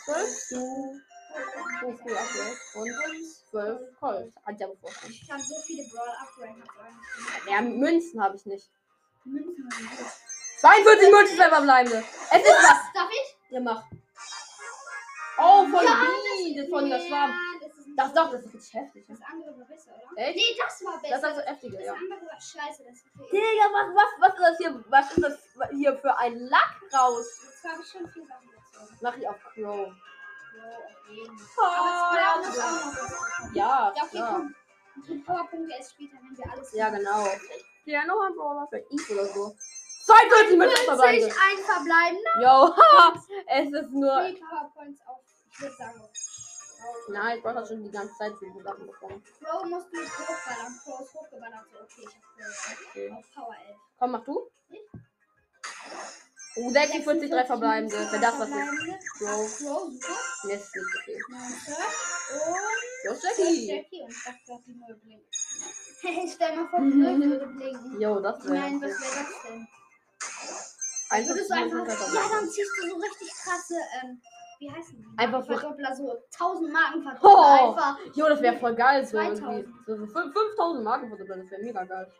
12 0.05 0.49
du. 0.51 1.01
Und 1.85 2.91
12 3.51 3.81
Colt. 4.01 4.33
Hat 4.45 4.61
ja 4.61 4.67
bevorstehen. 4.67 5.11
Ich 5.13 5.29
kann 5.29 5.41
so 5.41 5.55
viele 5.65 5.85
Brawl 5.91 6.09
upgraden. 6.21 6.63
Ja, 7.49 7.61
Münzen 7.63 8.23
habe 8.23 8.37
ich 8.37 8.47
nicht. 8.47 8.71
Münzen 9.27 9.71
sind 9.71 9.91
gut. 9.99 10.07
42 10.61 11.11
Münzen 11.13 11.37
selber 11.37 11.61
bleibende. 11.61 12.05
Es 12.31 12.43
ist 12.43 12.49
was. 12.49 12.79
Darf 12.95 13.11
ich? 13.11 13.37
Ihr 13.53 13.61
macht. 13.61 13.85
Oh, 15.39 15.67
von 15.69 15.85
Ja, 15.85 16.03
B. 16.39 16.55
Das 16.61 16.69
von 16.71 16.89
der 16.89 16.99
Schwarm. 17.01 17.35
das 17.97 18.13
doch, 18.15 18.31
das 18.33 18.43
ist 18.45 18.55
richtig 18.55 18.75
heftig. 18.75 19.05
Das 19.07 19.19
andere 19.31 19.59
war 19.59 19.67
besser, 19.67 19.91
oder? 19.93 20.23
Echt? 20.23 20.37
Nee, 20.37 20.57
das 20.59 20.85
war 20.85 20.99
besser. 21.01 21.21
Das 21.21 21.31
ist 21.31 21.37
das 21.39 21.47
heftige, 21.47 21.77
Das 21.77 21.87
ja. 21.87 21.93
andere 21.93 22.21
war 22.27 22.41
scheiße. 22.41 22.85
Das 22.85 23.03
Digga, 23.31 23.67
was, 23.73 23.95
was, 23.95 24.11
was 24.21 24.33
ist 24.35 24.41
das 24.41 24.57
hier? 24.59 24.85
Was 24.89 25.11
ist 25.13 25.23
das 25.23 25.71
hier 25.73 25.99
für 25.99 26.17
ein 26.19 26.37
Lack 26.49 26.81
raus? 26.95 27.27
Jetzt 27.45 27.65
habe 27.73 27.83
ich 27.83 27.91
schon 27.91 28.09
vier 28.11 28.27
Sachen 28.27 28.49
gezogen. 28.51 28.99
Mach 29.03 29.17
ich 29.17 29.29
auf 29.29 29.37
Crow. 29.55 29.93
So. 30.57 30.63
Oh, 31.59 31.65
Aber 31.65 32.17
ja, 32.19 32.41
es 32.41 32.47
muss 32.49 32.59
auch 32.59 32.71
noch. 32.71 33.55
Ja, 33.55 33.93
Ja, 33.95 34.03
okay, 34.03 34.23
komm. 34.27 34.55
Die 35.07 35.19
Powerpunkte 35.19 35.75
erst 35.77 35.91
später, 35.93 36.17
wenn 36.23 36.37
wir 36.39 36.51
alles 36.53 36.73
Ja, 36.73 36.89
genau. 36.89 37.27
Ja, 37.87 38.05
noch 38.05 38.21
ein 38.21 38.35
Brawler 38.35 38.67
für 38.69 38.79
Eve 38.79 39.13
oder 39.13 39.27
so. 39.27 39.57
42 40.07 40.59
Münzen 40.59 40.77
50, 40.77 40.87
verbleibende. 40.87 41.35
ein 41.49 41.59
verbleibender. 41.65 42.41
Yo, 42.41 42.77
haha, 42.77 43.23
es 43.47 43.73
ist 43.73 43.93
nur. 43.93 44.23
Vier 44.23 44.41
Powerpoints 44.41 45.01
auf, 45.07 45.21
ich 45.51 45.61
würde 45.61 45.77
sagen. 45.77 46.03
Nein, 47.09 47.39
ich 47.39 47.43
brauche 47.45 47.67
schon 47.67 47.85
die 47.85 47.91
ganze 47.91 48.15
Zeit 48.17 48.33
so 48.41 48.47
gute 48.47 48.65
Sachen 48.65 48.87
bekommen. 48.87 49.23
Crow 49.41 49.65
musst 49.67 49.87
du 49.93 50.01
jetzt 50.01 50.19
hochballern. 50.19 50.81
Crow 50.83 51.01
ist 51.01 51.15
hochgeballert. 51.15 51.65
So, 51.73 51.79
okay, 51.83 52.09
ich 52.09 52.15
hab. 52.17 52.89
Okay. 52.91 53.11
Auf 53.13 53.35
Power 53.35 53.55
11. 53.69 53.77
Komm, 53.99 54.11
mach 54.11 54.25
du. 54.25 54.51
Ich? 54.71 54.81
Oh, 56.57 56.71
46, 56.71 57.31
drei 57.31 57.45
verbleibende. 57.45 57.97
Wenn 58.11 58.21
das 58.21 58.39
was 58.39 58.49
ist. 58.49 58.55
Verbleibende. 58.55 58.99
Crow. 59.19 59.59
Crow, 59.59 59.91
super. 59.91 60.19
Nee, 60.45 60.55
ist 60.55 60.75
nicht 60.75 60.97
okay. 61.03 61.23
19. 61.29 61.75
Und 62.35 63.05
Los, 63.05 63.23
Jackie. 63.23 63.67
Jackie. 63.69 64.03
Und 64.03 64.11
ich 64.11 64.25
dachte, 64.25 64.41
dass 64.47 64.65
die 64.65 64.75
Null 64.75 64.95
blinkt. 65.03 65.36
Hey, 66.07 66.29
stell 66.35 66.57
mal 66.57 66.69
vor, 66.69 66.81
die 66.81 66.95
Null 66.95 67.21
würde 67.31 67.47
blinken. 67.49 68.01
Jo, 68.01 68.21
das 68.21 68.39
Ich 68.39 68.45
wäre. 68.51 68.61
meine, 68.61 68.77
was 68.77 69.01
wäre 69.01 69.25
das 69.25 69.43
denn? 69.43 69.69
41 71.11 71.29
Würdest 71.29 71.51
du 71.51 71.55
einfach, 71.55 72.15
ja, 72.15 72.29
dann 72.31 72.49
ziehst 72.51 72.71
du 72.83 72.89
so 72.91 72.97
richtig 72.97 73.29
krasse, 73.33 73.75
ähm, 74.03 74.21
wie 74.59 74.71
heißen 74.71 74.97
die? 74.97 75.07
Einfach 75.19 75.43
so- 75.45 75.53
Verdoppler, 75.53 75.95
so 75.95 76.17
1000 76.31 76.73
Marken 76.73 77.03
Verdoppler 77.03 77.31
Oh. 77.31 77.69
einfach. 77.71 77.99
Jo, 78.15 78.29
das 78.29 78.41
wäre 78.43 78.59
voll 78.59 78.75
geil. 78.75 79.05
So 79.05 79.13
2000. 79.13 79.47
irgendwie. 79.49 79.73
So, 79.87 79.97
so 79.99 80.07
fünf- 80.07 80.33
5000 80.33 80.83
Marken 80.85 81.11
für 81.11 81.17
das 81.25 81.29
wäre 81.51 81.63
mega 81.63 81.85
geil. 81.85 82.13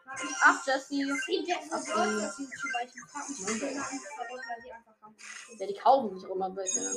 8 0.43 0.67
Jessie. 0.67 1.05
Die 1.05 1.13
Ach, 1.55 1.77
und 1.77 1.87
Brawls, 1.87 2.23
das 2.23 2.37
sind 2.37 2.49
YouTuber, 2.53 2.79
ich 2.85 3.03
frag 3.11 3.29
mich, 3.29 3.39
wie 3.39 3.53
viele 3.59 3.75
Marken 3.81 4.01
Verdoppler 4.17 4.57
die 4.65 4.73
einfach 4.73 4.95
haben. 5.03 5.17
Ja, 5.59 5.67
die 5.67 5.75
kaufen 5.75 6.19
sich 6.19 6.31
auch 6.31 6.35
immer 6.37 6.55
welche. 6.57 6.81
ne? 6.81 6.91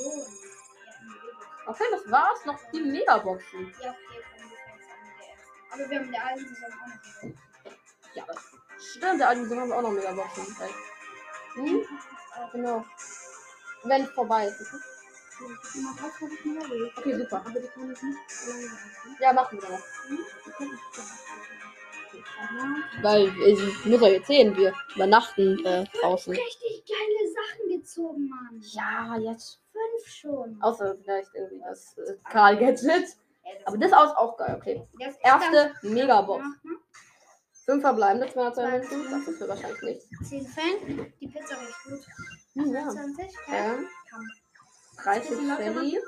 Okay, 1.66 1.84
das 1.90 2.10
war's. 2.10 2.44
Noch 2.46 2.58
die 2.72 2.80
Megaboxen. 2.82 3.74
Ja, 3.82 3.90
okay, 3.90 4.22
Aber 5.70 5.90
wir 5.90 5.98
haben 5.98 6.06
in 6.06 6.12
der 6.12 6.26
alten 6.26 6.48
Saison 6.48 6.70
auch 6.72 6.86
noch 6.86 7.02
gewonnen. 7.02 7.38
Ja, 8.14 8.24
das 8.26 8.38
stimmt. 8.78 9.20
Der 9.20 9.28
alten 9.28 9.42
Saison 9.44 9.60
haben 9.60 9.68
wir 9.68 9.76
auch 9.76 9.82
noch 9.82 9.90
Megaboxen. 9.90 10.44
Vielleicht. 10.44 10.74
Hm? 11.54 11.86
Genau. 12.52 12.84
Wenn 13.84 14.02
es 14.02 14.10
vorbei 14.10 14.46
ist. 14.46 14.60
okay? 14.60 14.80
Okay, 16.96 17.18
super. 17.18 17.44
Aber 17.46 17.60
die 17.60 17.68
kann 17.68 17.90
ich 17.92 18.02
nicht. 18.02 18.18
Ja, 19.20 19.32
machen 19.32 19.60
wir 19.60 19.68
noch. 19.68 19.78
So 20.92 21.10
halten. 22.40 22.84
Weil 23.02 23.28
ich 23.46 23.86
muss 23.86 24.02
euch 24.02 24.14
erzählen, 24.14 24.56
wir 24.56 24.72
übernachten 24.94 25.64
äh, 25.64 25.84
draußen. 26.00 26.32
Richtig 26.34 26.84
geile 26.86 27.32
Sachen 27.32 27.68
gezogen, 27.68 28.28
Mann. 28.28 28.60
Ja, 28.60 29.16
jetzt. 29.18 29.60
Fünf 29.72 30.06
schon. 30.06 30.60
Außer 30.60 30.96
vielleicht 31.02 31.34
irgendwie 31.34 31.60
das 31.60 31.96
äh, 31.98 32.16
Karl 32.28 32.56
Gadget. 32.58 33.16
Aber 33.64 33.78
das 33.78 33.92
aus 33.92 34.16
auch 34.16 34.36
geil, 34.36 34.56
okay. 34.58 34.88
Ist 35.06 35.18
Erste 35.22 35.74
Megabox. 35.82 36.42
Mal. 36.42 36.76
Fünf 37.64 37.82
verbleibende 37.82 38.32
202 38.32 38.78
Das 38.78 39.28
ist 39.28 39.38
für 39.38 39.48
wahrscheinlich 39.48 39.82
nichts. 39.82 40.08
10 40.28 40.46
Fan. 40.46 41.12
Die 41.20 41.28
Pizza 41.28 41.54
riecht 41.60 41.84
gut. 41.84 42.06
Hm, 42.54 42.74
ja. 42.74 42.88
20. 42.88 43.32
Ja. 43.48 43.78
Kann. 44.10 44.30
30 45.04 45.30
Bisschen 45.30 45.48
lauter 45.48 45.62
Shelly. 45.62 46.00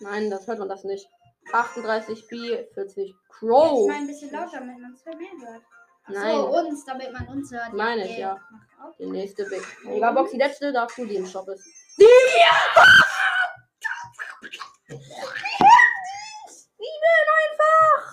Nein, 0.00 0.30
das 0.30 0.46
hört 0.46 0.58
man 0.58 0.68
das 0.68 0.84
nicht. 0.84 1.06
38 1.52 2.26
B, 2.28 2.64
40 2.72 3.10
Ich 3.10 3.14
Crow. 3.28 3.86
meine 3.86 4.00
ein 4.00 4.06
bisschen 4.06 4.30
lauter, 4.32 4.60
damit 4.60 4.78
man 4.78 4.92
es 4.94 5.04
mehr 5.04 5.50
hört. 5.50 5.62
Nein. 6.08 6.36
So, 6.36 6.58
uns, 6.58 6.84
damit 6.84 7.12
man 7.12 7.28
uns 7.28 7.50
hört. 7.52 7.72
Meine 7.72 8.06
ich, 8.06 8.18
ja. 8.18 8.40
Die 8.98 9.06
nächste 9.06 9.44
Big 9.44 9.62
Megabox, 9.84 10.30
die 10.30 10.38
letzte, 10.38 10.72
darf 10.72 10.94
du 10.94 11.06
die 11.06 11.16
im 11.16 11.26
Shop 11.26 11.48
ist. 11.48 11.64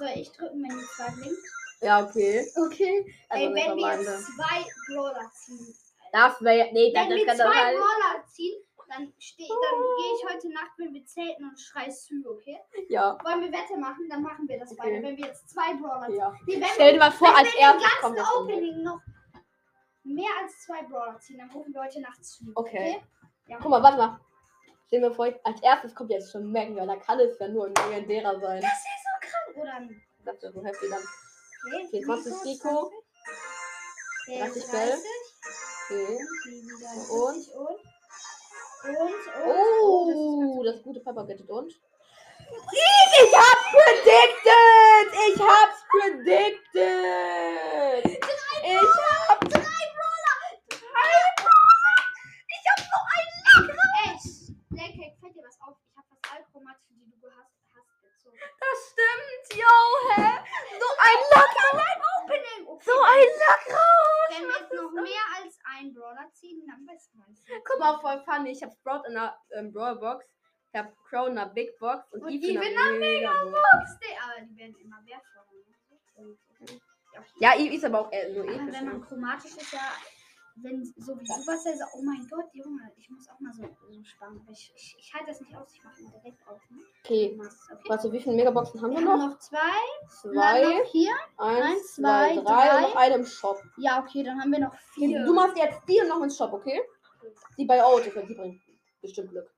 Zeit 0.05 1.15
links. 1.17 1.53
Ja, 1.81 2.03
okay. 2.05 2.45
Okay. 2.65 3.15
Also 3.29 3.45
Ey, 3.45 3.53
wenn 3.53 3.77
wir 3.77 4.17
zwei 4.19 4.65
Brawler 4.87 5.31
ziehen. 5.33 5.75
Das 6.11 6.41
wäre. 6.41 6.69
Nee, 6.73 6.91
das, 6.93 7.07
Wenn 7.09 7.15
wir 7.17 7.25
kann 7.25 7.35
zwei 7.37 7.43
sein. 7.45 7.75
Brawler 7.75 8.25
ziehen, 8.27 8.61
dann, 8.89 9.13
steh, 9.17 9.47
dann 9.47 9.81
gehe 9.97 10.13
ich 10.17 10.33
heute 10.35 10.53
Nacht, 10.53 10.71
wenn 10.77 10.93
wir 10.93 11.05
zelten 11.05 11.45
und 11.45 11.57
schrei 11.59 11.89
Sü, 11.89 12.23
okay? 12.27 12.59
Ja. 12.89 13.17
Wollen 13.23 13.41
wir 13.41 13.51
Wette 13.51 13.77
machen? 13.79 14.07
Dann 14.09 14.21
machen 14.21 14.47
wir 14.49 14.59
das 14.59 14.71
Okay. 14.71 14.81
beide. 14.83 15.03
Wenn 15.03 15.17
wir 15.17 15.25
jetzt 15.27 15.49
zwei 15.49 15.73
Brawler 15.75 16.07
ziehen. 16.07 16.17
ja. 16.17 16.33
Nee, 16.45 16.55
wenn 16.61 16.67
Stell 16.73 16.93
dir 16.93 16.99
mal 16.99 17.11
vor, 17.11 17.29
wenn 17.29 17.35
als 17.35 17.53
wir 17.53 17.59
erstes 17.61 17.89
kommt 18.01 18.19
von 18.19 18.45
mir. 18.47 18.53
Opening 18.53 18.83
noch 18.83 18.99
mehr 20.03 20.29
als 20.41 20.59
zwei 20.65 20.83
Brawler 20.83 21.17
ziehen, 21.19 21.37
dann 21.37 21.49
rufen 21.51 21.73
wir 21.73 21.81
heute 21.83 22.01
Nacht 22.01 22.23
Sü. 22.25 22.51
Okay. 22.55 23.01
Ja. 23.47 23.57
Guck 23.61 23.69
mal, 23.71 23.81
warte 23.81 23.97
mal. 23.97 24.19
Stell 24.87 24.99
mir 24.99 25.11
vor, 25.13 25.33
als 25.45 25.61
erstes 25.61 25.95
kommt 25.95 26.11
jetzt 26.11 26.29
schon 26.33 26.51
merken, 26.51 26.75
weil 26.75 26.85
da 26.85 26.97
kann 26.97 27.17
es 27.21 27.39
ja 27.39 27.47
nur 27.47 27.67
ein 27.67 27.73
legendärer 27.89 28.37
sein. 28.41 28.59
Das 28.61 28.71
ist 28.73 29.00
oder 29.55 29.79
nicht? 29.81 30.01
Das 30.25 30.41
wäre 30.41 30.53
so 30.53 30.63
heftig 30.63 30.89
dann. 30.89 31.03
Okay, 31.67 31.87
24 31.91 32.33
Rico. 32.45 32.91
30 34.27 34.63
30 34.63 34.71
Bell. 34.71 34.97
Okay. 35.89 36.19
Und? 37.09 37.47
Und? 37.49 37.79
Und? 38.83 39.21
Oh, 39.45 40.63
das 40.63 40.81
gute 40.83 40.99
Pepper 41.01 41.25
Gadget 41.25 41.49
und? 41.49 41.73
Ich 42.51 43.33
hab's 43.35 43.65
predicted! 43.71 45.07
Ich 45.27 45.39
hab's 45.39 45.79
predicted! 45.91 46.81
Ich 48.63 48.93
hab 49.29 49.39
drei 49.39 49.81
Brawler! 49.95 50.37
Drei 50.69 51.17
Brawler! 51.37 51.99
Ich 52.47 52.63
hab 52.67 52.79
so 52.79 52.97
einen 53.11 53.67
Lecker! 53.67 53.87
Ey, 54.03 54.13
Lecker, 54.71 55.07
fällt 55.19 55.35
dir 55.35 55.43
was 55.43 55.57
auf? 55.61 55.77
Ich 55.85 55.95
hab 55.97 56.05
fast 56.09 56.23
alle 56.31 56.43
Chromatien, 56.51 56.99
die 57.05 57.19
du 57.21 57.27
hast, 57.31 57.51
hast 57.75 57.91
gezogen. 58.01 58.37
Das 58.59 58.77
stimmt, 58.91 59.47
yo, 59.61 59.75
hä? 60.15 60.31
So 60.79 60.87
ein 61.07 61.19
Lack, 61.31 61.53
Opening! 62.23 62.61
Okay, 62.67 62.85
so 62.85 62.95
ein 63.01 63.29
Lack 63.39 63.63
Wenn 64.29 64.43
wir 64.47 64.57
jetzt 64.59 64.73
noch 64.73 64.91
mehr 64.91 65.25
als 65.37 65.57
einen 65.63 65.93
Brawler 65.93 66.29
ziehen, 66.33 66.65
dann 66.67 66.87
wissen 66.87 67.15
wir 67.15 67.27
es. 67.31 67.39
Guck 67.65 67.79
mal, 67.79 67.99
voll 67.99 68.21
funny. 68.23 68.51
Ich 68.51 68.61
hab 68.63 68.71
Sprout 68.73 69.00
in 69.00 69.00
einer 69.17 69.37
ähm, 69.51 69.71
Brawl 69.71 69.97
Box. 69.97 70.25
Ich 70.73 70.79
hab 70.79 70.95
Crow 71.09 71.27
in 71.27 71.37
einer 71.37 71.49
Big 71.49 71.77
Box 71.79 72.11
und, 72.13 72.23
Und 72.23 72.31
Eve 72.31 72.47
in 72.47 72.55
in 72.55 72.77
einer 72.77 72.97
Mega 72.97 73.31
Box. 73.43 73.51
Box, 73.51 73.99
aber 74.23 74.45
die 74.45 74.57
werden 74.57 74.75
immer 74.79 74.97
wertvoller. 75.05 76.37
Ja, 77.39 77.57
Eve 77.57 77.75
ist 77.75 77.85
aber 77.85 78.01
auch 78.01 78.11
eher 78.11 78.33
so 78.33 78.41
Aber 78.41 78.51
episch. 78.51 78.73
wenn 78.75 78.85
man 78.85 79.01
chromatisch 79.01 79.51
ist, 79.57 79.73
ja, 79.73 79.91
wenn 80.55 80.85
so 80.97 81.19
wie 81.19 81.25
Supercell 81.25 81.75
so, 81.75 81.83
oh 81.95 82.01
mein 82.03 82.25
Gott, 82.29 82.45
Junge, 82.53 82.91
ich 82.95 83.09
muss 83.09 83.27
auch 83.29 83.39
mal 83.39 83.51
so, 83.53 83.63
so 83.63 84.03
sparen. 84.03 84.39
Ich, 84.51 84.71
ich, 84.75 84.95
ich 84.99 85.13
halte 85.13 85.27
das 85.27 85.41
nicht 85.41 85.55
aus, 85.55 85.73
ich 85.73 85.83
mache 85.83 86.01
mal 86.03 86.11
direkt 86.11 86.47
auf. 86.47 86.61
Ne? 86.69 86.77
Okay, 87.03 87.39
okay? 87.71 87.89
warte, 87.89 88.11
wie 88.11 88.19
viele 88.19 88.35
Megaboxen 88.35 88.81
haben 88.81 88.91
wir 88.91 88.99
Wir 88.99 89.07
haben 89.09 89.19
noch? 89.19 89.29
noch 89.29 89.39
zwei. 89.39 89.57
Zwei, 90.09 90.61
noch 90.79 90.85
hier. 90.91 91.13
eins, 91.37 91.65
eins, 91.65 91.93
zwei, 91.95 92.33
zwei, 92.35 92.43
drei 92.43 92.75
und 92.75 92.81
noch 92.83 92.95
eine 92.95 93.15
im 93.15 93.25
Shop. 93.25 93.61
Ja, 93.77 93.99
okay, 93.99 94.23
dann 94.23 94.39
haben 94.39 94.51
wir 94.51 94.59
noch 94.59 94.75
vier. 94.93 95.25
Du 95.25 95.33
machst 95.33 95.57
jetzt 95.57 95.81
die 95.87 95.99
und 96.01 96.07
noch 96.09 96.21
ins 96.21 96.37
Shop, 96.37 96.53
okay? 96.53 96.81
Die 97.57 97.65
bei 97.65 97.83
Autos, 97.83 98.13
die 98.27 98.35
bringt 98.35 98.61
bestimmt 99.01 99.31
Glück. 99.31 99.49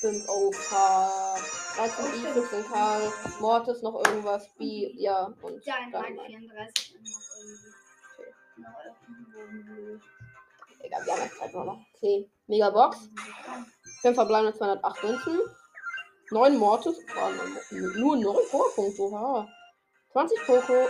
5 0.00 0.28
oh, 0.28 0.50
Karl, 0.68 1.40
13 1.76 2.04
Oh, 2.04 2.08
I, 2.08 2.18
stimmt. 2.18 2.34
15 2.34 2.64
Karl, 2.64 3.12
Mortis 3.40 3.82
noch 3.82 4.04
irgendwas, 4.04 4.48
B, 4.56 4.92
ja, 4.94 5.32
und 5.40 5.64
ja, 5.64 5.74
dann, 5.90 6.04
34 6.04 6.94
und 6.96 7.02
noch 7.02 7.20
irgendwie. 7.38 7.76
Irgendwie. 9.38 10.00
egal, 10.80 11.06
wir 11.06 11.12
haben 11.12 11.22
jetzt 11.22 11.38
Zeit 11.38 11.54
noch. 11.54 11.80
Okay, 11.94 12.30
Megabox, 12.46 13.08
5 14.02 14.14
verbleibende 14.14 14.56
208 14.56 15.02
Münzen, 15.04 15.40
9 16.30 16.56
Mortis, 16.56 16.98
oh, 17.16 17.74
nur 17.96 18.16
9 18.16 18.36
Powerpunkte, 18.50 19.02
oha. 19.02 19.48
20 20.12 20.46
Poco, 20.46 20.88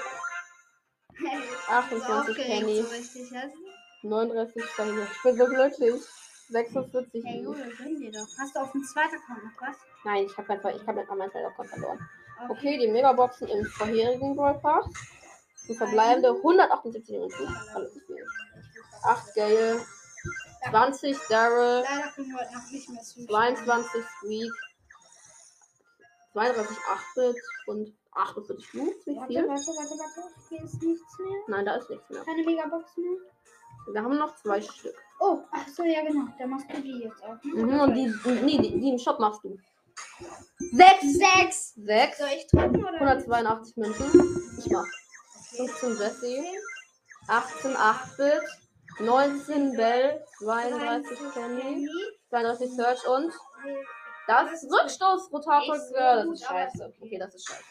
28 1.68 2.08
Aufgeregt, 2.08 2.48
Penny, 2.48 2.82
so 2.82 2.88
richtig, 2.88 3.34
hast 3.34 3.54
du? 3.54 4.08
39 4.08 4.64
Steine. 4.64 5.08
Ich 5.11 5.22
bin 5.22 5.37
so 5.37 5.46
glücklich. 5.46 6.02
46 6.48 7.24
Hey, 7.24 7.42
gönn 7.42 8.00
dir 8.00 8.12
doch. 8.12 8.26
Hast 8.38 8.54
du 8.54 8.61
auf 8.61 8.72
dem 8.72 8.85
zweiten 8.85 9.16
Account 9.16 9.44
noch 9.44 9.61
was? 9.61 9.76
Nein, 10.04 10.26
ich 10.26 10.37
habe 10.37 10.50
einfach, 10.52 10.70
ich 10.70 10.87
habe 10.87 11.04
mein 11.09 11.30
Account 11.30 11.70
verloren. 11.70 12.09
Okay, 12.48 12.78
die 12.78 12.88
Megaboxen 12.88 13.48
im 13.48 13.64
vorherigen 13.64 14.37
Brawl 14.37 14.59
Pass. 14.61 14.87
Die 15.68 15.74
verbleibende 15.74 16.28
178 16.30 17.18
Münzen. 17.18 17.56
Alles 17.74 17.94
wenig. 18.09 18.22
8 19.02 19.35
Gale, 19.35 19.80
20 20.70 21.18
Daryl, 21.28 21.82
Leider 21.82 22.12
können 22.14 22.28
wir 22.28 22.38
heute 22.40 22.54
noch 22.54 22.70
nicht 22.70 22.88
mehr 22.88 23.02
zu. 23.02 23.26
22 23.26 24.04
Squeak, 24.04 24.52
32 26.32 26.76
8-Bit 26.76 27.37
und 27.66 27.94
48 28.12 28.74
Moves. 28.74 29.06
Wie 29.06 29.16
Warte, 29.16 29.32
viel? 29.32 29.48
warte, 29.48 29.66
warte, 29.66 29.98
warte. 29.98 30.35
Hier 30.48 30.62
ist 30.62 30.82
nichts 30.82 31.18
mehr. 31.18 31.38
Nein, 31.48 31.64
da 31.66 31.76
ist 31.76 31.90
nichts 31.90 32.11
mehr. 32.11 32.22
Keine 32.24 32.44
Megabox 32.44 32.96
mehr. 32.96 33.18
Wir 33.92 34.03
haben 34.03 34.18
noch 34.18 34.35
zwei 34.37 34.61
Stück. 34.61 34.94
Oh, 35.20 35.42
ach 35.53 35.68
so, 35.68 35.83
ja 35.85 36.03
genau. 36.05 36.27
Da 36.38 36.46
machst 36.46 36.66
du 36.72 36.81
die 36.83 36.99
jetzt 37.05 37.22
auch. 37.22 37.37
Ne? 37.42 37.62
Mhm, 37.62 37.81
und 37.81 37.94
die, 37.94 38.14
nee, 38.44 38.59
die, 38.59 38.81
die 38.81 38.90
im 38.90 38.99
Shop 38.99 39.18
machst 39.18 39.42
du. 39.44 39.57
6! 40.72 41.01
Sechs. 41.03 41.75
6, 41.77 42.18
Soll 42.18 42.29
ich 42.37 42.46
drücken 42.49 42.85
oder? 42.85 43.01
182 43.01 43.77
Münzen. 43.77 44.55
Ich 44.59 44.70
mach. 44.70 44.85
15 45.57 45.96
Jesse, 45.96 46.44
18 47.29 47.77
8-Bit, 47.77 48.42
19 49.01 49.72
Bell, 49.77 50.22
32 50.38 51.18
Candy, 51.33 51.88
32 52.29 52.70
Search 52.72 53.07
und 53.07 53.33
das 54.27 54.64
Rückstoßrotator. 54.64 55.77
Ist 55.77 55.88
so 55.88 55.94
Ja, 55.96 56.16
das 56.16 56.27
ist 56.35 56.44
scheiße. 56.44 56.85
ist 56.85 57.01
okay. 57.03 57.18
Das 57.18 57.35
ist 57.35 57.49
scheiße. 57.49 57.62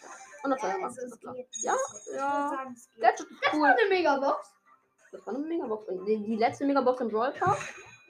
Und 0.44 0.50
noch 0.52 0.58
zwei 0.58 0.68
Also, 0.70 0.80
Max. 0.82 0.98
es 0.98 1.20
geht. 1.20 1.48
Ja, 1.64 1.76
Ich 2.08 2.16
ja. 2.16 2.66
Gadget 3.00 3.20
ist 3.30 3.40
Das 3.44 3.54
war 3.54 3.60
cool. 3.60 3.66
eine 3.80 3.90
Megabox. 3.90 4.52
Das 5.12 5.26
war 5.26 5.36
eine 5.36 5.46
Megabox. 5.46 5.86
Die, 6.06 6.18
die 6.24 6.36
letzte 6.36 6.66
Megabox 6.66 7.02
im 7.02 7.10
Brawl. 7.10 7.34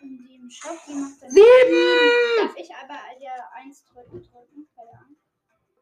Und 0.02 0.18
die 0.28 0.36
im 0.36 0.50
Shop, 0.50 0.78
die 0.88 0.94
macht 0.94 1.22
dann. 1.22 1.30
Sieben! 1.30 2.38
Darf 2.42 2.56
ich 2.58 2.70
aber 2.76 3.00
der 3.20 3.54
1 3.54 3.84
drücken? 3.86 4.22
drücken? 4.22 4.68
Keine 4.76 4.90
Ahnung. 4.92 5.16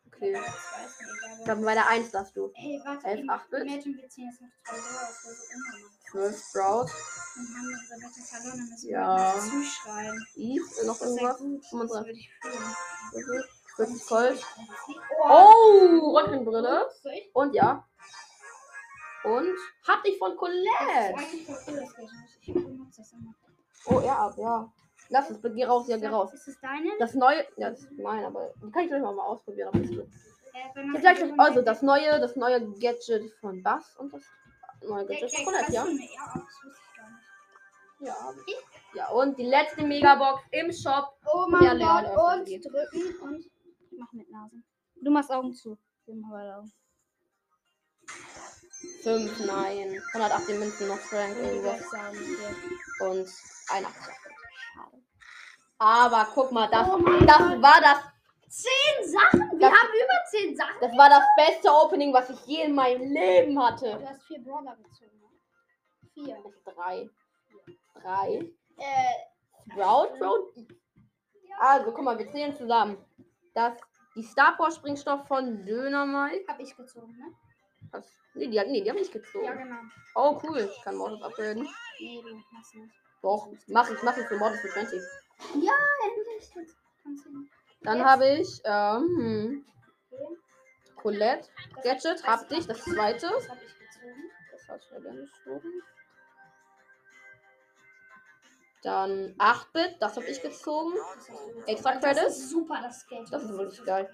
Okay. 0.08 0.32
Ist. 0.34 1.40
Ich 1.40 1.46
glaube, 1.46 1.62
bei 1.64 1.74
der 1.74 1.88
1 1.88 2.12
darfst 2.12 2.36
du. 2.38 2.52
Hey, 2.56 2.80
warte, 2.86 3.08
Elf, 3.08 3.22
ich- 3.24 3.30
acht 3.30 3.50
Bit. 3.50 3.62
Imagine, 3.64 3.98
wir 3.98 4.10
ziehen 4.10 4.30
jetzt 4.30 4.42
noch 4.42 4.50
zwei 4.64 4.76
Dollar, 4.78 5.08
das 5.10 5.24
wäre 5.26 5.36
so 5.36 5.44
unnormal. 5.54 5.92
12 6.12 6.38
Sprout, 6.38 6.86
Dann 7.36 7.46
haben 7.58 7.68
wir 7.68 7.78
unsere 7.80 8.00
Wette 8.00 8.22
verloren, 8.22 8.58
dann 8.60 8.70
müssen 8.70 8.90
Ja. 8.90 9.18
wir 9.18 9.36
noch 9.36 9.64
zuschreien. 9.64 10.28
Eve, 10.36 10.86
noch 10.86 11.00
Das 11.00 11.10
ist 11.10 11.20
ja 11.20 11.32
irgendwas. 11.32 11.62
das 11.62 11.70
35. 11.70 12.06
würde 12.06 12.20
ich 12.20 12.30
fühlen. 12.42 13.44
40 13.76 14.08
Gold. 14.08 14.46
Oh! 15.24 15.52
Oh, 16.04 16.18
Röntgenbrille. 16.18 16.90
Und 17.34 17.56
ja. 17.56 17.88
Und 19.24 19.56
hab 19.88 20.04
dich 20.04 20.18
von 20.18 20.36
Colette. 20.36 21.16
Ich. 22.42 22.56
Oh, 23.86 24.02
ja, 24.02 24.18
ab, 24.18 24.34
ja. 24.38 24.72
Lass 25.10 25.30
es, 25.30 25.40
geh 25.42 25.66
raus, 25.66 25.88
ja, 25.88 25.98
geh 25.98 26.08
raus. 26.08 26.34
Ist 26.34 26.48
es 26.48 26.60
deine? 26.60 26.90
Das 27.00 27.14
neue, 27.14 27.46
ja, 27.58 27.70
das 27.70 27.82
ist 27.84 27.92
mein, 28.00 28.24
aber 28.24 28.54
die 28.64 28.72
kann 28.72 28.84
ich 28.84 28.90
gleich 28.90 29.02
mal, 29.02 29.18
ausprobieren. 29.20 29.70
Ob 29.70 29.82
das. 29.82 29.92
Äh, 29.92 30.06
Ich 30.96 31.02
gleich, 31.02 31.20
so 31.20 31.34
also 31.38 31.62
das 31.62 31.82
neue, 31.82 32.20
das 32.20 32.36
neue 32.36 32.62
Gadget 32.80 33.32
von 33.40 33.62
Bass 33.62 33.96
und 33.98 34.14
das 34.14 34.24
neue 34.88 35.06
Gadget 35.06 35.32
von 35.32 35.46
Colette, 35.46 35.72
ja. 35.72 35.86
Ja, 38.00 38.34
ich. 38.48 38.96
Ja, 38.96 39.08
ich. 39.08 39.14
und 39.14 39.38
die 39.38 39.46
letzte 39.46 39.86
Megabox 39.86 40.42
im 40.52 40.72
Shop. 40.72 41.18
Oh 41.34 41.48
mein 41.50 41.80
Ja, 41.80 42.02
Gott, 42.02 42.40
und 42.40 42.66
drücken 42.66 43.22
und 43.22 43.40
ich 43.40 43.98
mach 43.98 44.12
mit 44.14 44.30
Nase. 44.30 44.58
Du 44.96 45.12
machst 45.12 45.32
Augen 45.32 45.54
zu. 45.54 45.78
Machen 46.08 46.32
beide 46.32 46.58
Augen. 46.58 46.74
5, 49.04 49.46
nein. 49.46 50.02
118 50.14 50.60
Münzen 50.60 50.88
noch 50.88 50.98
Frank, 50.98 51.36
Und. 51.38 51.82
Und 53.02 53.30
81. 53.70 54.14
Schade. 54.74 55.04
Aber 55.80 56.28
guck 56.34 56.52
mal, 56.52 56.68
das, 56.70 56.88
Oh 56.90 56.98
das 57.26 57.38
Gott. 57.38 57.62
war 57.62 57.82
das 57.82 58.00
Zehn 58.50 59.10
Sachen? 59.10 59.52
Wir 59.60 59.68
Das- 59.68 59.72
haben 59.80 59.90
über 59.90 60.26
zehn 60.30 60.56
Sachen. 60.56 60.76
Das 60.80 60.96
war 60.96 61.10
das 61.10 61.24
beste 61.36 61.72
Opening, 61.74 62.14
was 62.14 62.30
ich 62.30 62.40
je 62.46 62.62
in 62.66 62.76
meinem 62.76 63.12
Leben 63.12 63.60
hatte. 63.60 63.98
Du 63.98 64.08
hast 64.08 64.24
vier 64.28 64.44
Brawler 64.44 64.76
gezogen. 64.76 65.20
ne? 65.20 65.28
Vier. 66.14 66.38
Drei. 66.64 67.10
Drei. 68.00 68.54
Äh, 68.78 69.72
Sprout, 69.72 70.24
Road. 70.24 70.54
Also, 71.60 71.92
guck 71.94 72.04
mal, 72.04 72.18
wir 72.20 72.30
zählen 72.32 72.56
zusammen. 72.56 73.04
Das, 73.56 73.74
die 74.16 74.22
Star 74.24 74.56
Power 74.56 74.70
Springstoff 74.72 75.26
von 75.28 75.66
Döner 75.66 76.06
Mike. 76.06 76.46
hab 76.48 76.60
ich 76.60 76.76
gezogen, 76.78 77.12
ne? 77.18 77.34
Das, 77.94 78.12
nee, 78.34 78.48
die, 78.48 78.60
hat- 78.60 78.68
nee, 78.68 78.82
die 78.82 78.90
haben 78.90 78.98
nicht 78.98 79.14
gezogen. 79.14 79.46
Ja, 79.46 79.54
genau. 79.54 79.78
Oh, 80.16 80.38
cool. 80.44 80.70
Ich 80.76 80.84
kann 80.84 80.96
Mortis 80.98 81.22
upgraden. 81.22 81.68
Nee, 82.00 82.22
du 82.22 82.36
machst 82.52 82.76
nicht. 82.76 82.94
Doch, 83.22 83.48
mach 83.68 83.90
ich, 83.90 84.04
mach 84.04 84.18
ich 84.18 84.26
für 84.28 84.38
Mortis 84.38 84.60
für 84.60 84.70
20. 84.70 85.02
Ja, 85.62 85.74
endlich. 86.04 86.50
Dann 87.82 88.04
habe 88.04 88.28
ich, 88.40 88.62
ähm, 88.66 89.66
Okay. 90.12 90.38
Colette. 90.96 91.48
Das- 91.76 91.84
Gadget, 91.84 92.06
das- 92.20 92.24
hab 92.28 92.50
dich, 92.50 92.68
das 92.68 92.84
zweite. 92.84 93.30
Das 93.30 93.50
hab 93.50 93.58
ich 93.62 93.78
gezogen. 93.80 94.32
Das 94.52 94.68
hast 94.70 94.90
du 94.90 94.96
ja 94.96 95.00
gerne 95.02 95.22
gezogen. 95.22 95.82
Dann 98.82 99.34
8-Bit, 99.38 99.96
das 100.02 100.16
habe 100.18 100.26
ich 100.26 100.42
gezogen. 100.42 100.94
Das. 101.16 101.68
Extra 101.68 101.94
Das 101.96 102.02
Credits. 102.04 102.38
ist 102.38 102.50
super, 102.50 102.80
das 102.82 103.08
Geld. 103.08 103.28
Das 103.32 103.44
ist 103.44 103.50
wirklich 103.58 103.84
geil. 103.86 104.12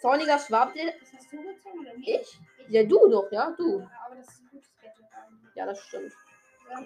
Zorniger 0.00 0.38
Schwab. 0.38 0.72
Das 0.74 1.12
hast 1.12 1.30
du 1.32 1.42
gezogen 1.42 1.80
oder 1.80 1.94
nicht? 1.94 2.08
Ich? 2.08 2.40
Ja, 2.68 2.84
du 2.84 3.08
doch, 3.08 3.30
ja, 3.32 3.50
du. 3.56 3.80
Ja, 3.80 3.90
aber 4.06 4.16
das 4.16 4.28
ist 4.28 4.40
ein 4.42 4.48
gutes 4.50 4.70
Gadget. 4.80 5.06
Ja, 5.54 5.66
das 5.66 5.80
stimmt. 5.80 6.12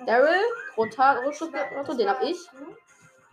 Daryl, 0.06 0.40
Rotar, 0.76 1.22
das 1.24 1.38
den 1.96 2.08
hab 2.08 2.22
ich. 2.22 2.38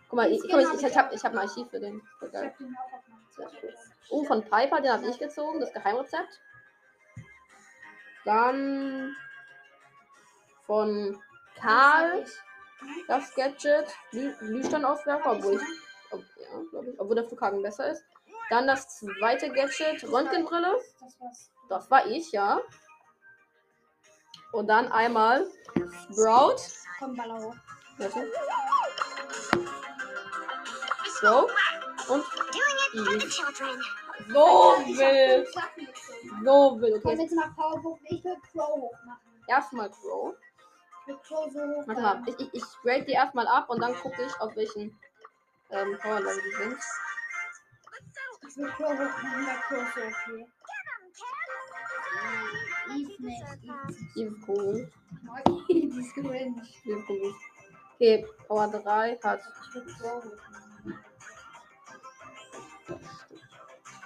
Guck 0.09 0.17
mal, 0.17 0.29
ich, 0.29 0.41
guck 0.41 0.51
mal, 0.51 0.65
hab 0.65 0.73
ich, 0.75 0.83
ich 0.83 0.97
hab, 0.97 1.13
ich 1.13 1.23
hab 1.23 1.31
ein 1.31 1.39
Archiv 1.39 1.69
für 1.69 1.79
den. 1.79 2.01
Geil. 2.31 2.53
hab. 2.57 3.51
Oh, 4.09 4.25
von 4.25 4.43
Piper, 4.43 4.81
den 4.81 4.91
habe 4.91 5.07
ich 5.07 5.17
gezogen, 5.17 5.61
das 5.61 5.71
Geheimrezept. 5.71 6.41
Dann 8.25 9.15
von 10.67 11.21
Karl, 11.59 12.25
das 13.07 13.33
Gadget, 13.35 13.87
Glüh- 14.11 14.37
Glühsteinauswerfer, 14.39 15.31
obwohl 15.31 15.55
ich, 15.55 15.61
ob, 16.11 16.19
ja, 16.37 16.81
ich, 16.85 16.99
obwohl 16.99 17.15
der 17.15 17.25
Flughaken 17.25 17.61
besser 17.61 17.89
ist. 17.91 18.03
Dann 18.49 18.67
das 18.67 18.99
zweite 18.99 19.49
Gadget, 19.49 20.03
Röntgenbrille, 20.11 20.77
Das 20.99 21.19
war's. 21.21 21.49
Das 21.71 21.89
war 21.89 22.05
ich, 22.05 22.31
ja. 22.33 22.59
Und 24.51 24.67
dann 24.67 24.91
einmal 24.91 25.47
Sprout, 26.11 26.57
Komm, 26.99 27.15
Baller 27.15 27.41
hoch. 27.41 27.55
warte. 27.97 28.31
Sprout 31.05 31.49
und 32.09 32.25
Eve. 32.93 33.29
So 33.31 33.45
gezogen. 33.45 33.81
so 34.27 34.33
Komm, 34.33 34.83
okay. 34.83 35.47
jetzt 37.21 37.35
mal 37.35 37.49
Powerbook. 37.55 37.99
Ich 38.03 38.21
will 38.23 38.35
Crow 38.51 38.67
hoch 38.67 38.97
machen. 39.05 39.43
Erstmal 39.47 39.89
Crow. 39.91 40.35
Ich 41.01 41.07
will 41.07 41.19
Crow 41.25 41.49
so 41.51 41.59
hoch 41.61 41.87
Warte 41.87 42.01
mal, 42.01 42.21
ich, 42.27 42.37
ich, 42.39 42.53
ich 42.53 42.63
grade 42.83 43.05
die 43.05 43.13
erstmal 43.13 43.47
ab 43.47 43.69
und 43.69 43.81
dann 43.81 43.95
gucke 43.95 44.21
ich, 44.21 44.41
auf 44.41 44.53
welchen 44.57 44.99
ähm, 45.69 45.97
Power 46.01 46.19
Level 46.19 46.41
die 46.43 46.51
sind. 46.57 46.77
Ich 48.49 48.57
will 48.57 48.69
Crow 48.71 48.89
hoch 48.89 49.23
machen, 49.23 49.47
weil 49.47 49.61
Crow 49.61 49.93
so 49.95 50.01
okay. 50.01 50.47
Eve 52.95 53.23
nicht. 53.23 53.43
Eve 54.15 54.35
cool. 54.47 54.91
Die 55.69 55.87
ist 55.87 56.13
cringe. 56.13 56.61
Ist 56.61 57.09
cool. 57.09 57.33
Okay, 57.95 58.25
Power 58.47 58.67
3 58.67 59.19
hat. 59.23 59.41
Crow. 59.99 60.23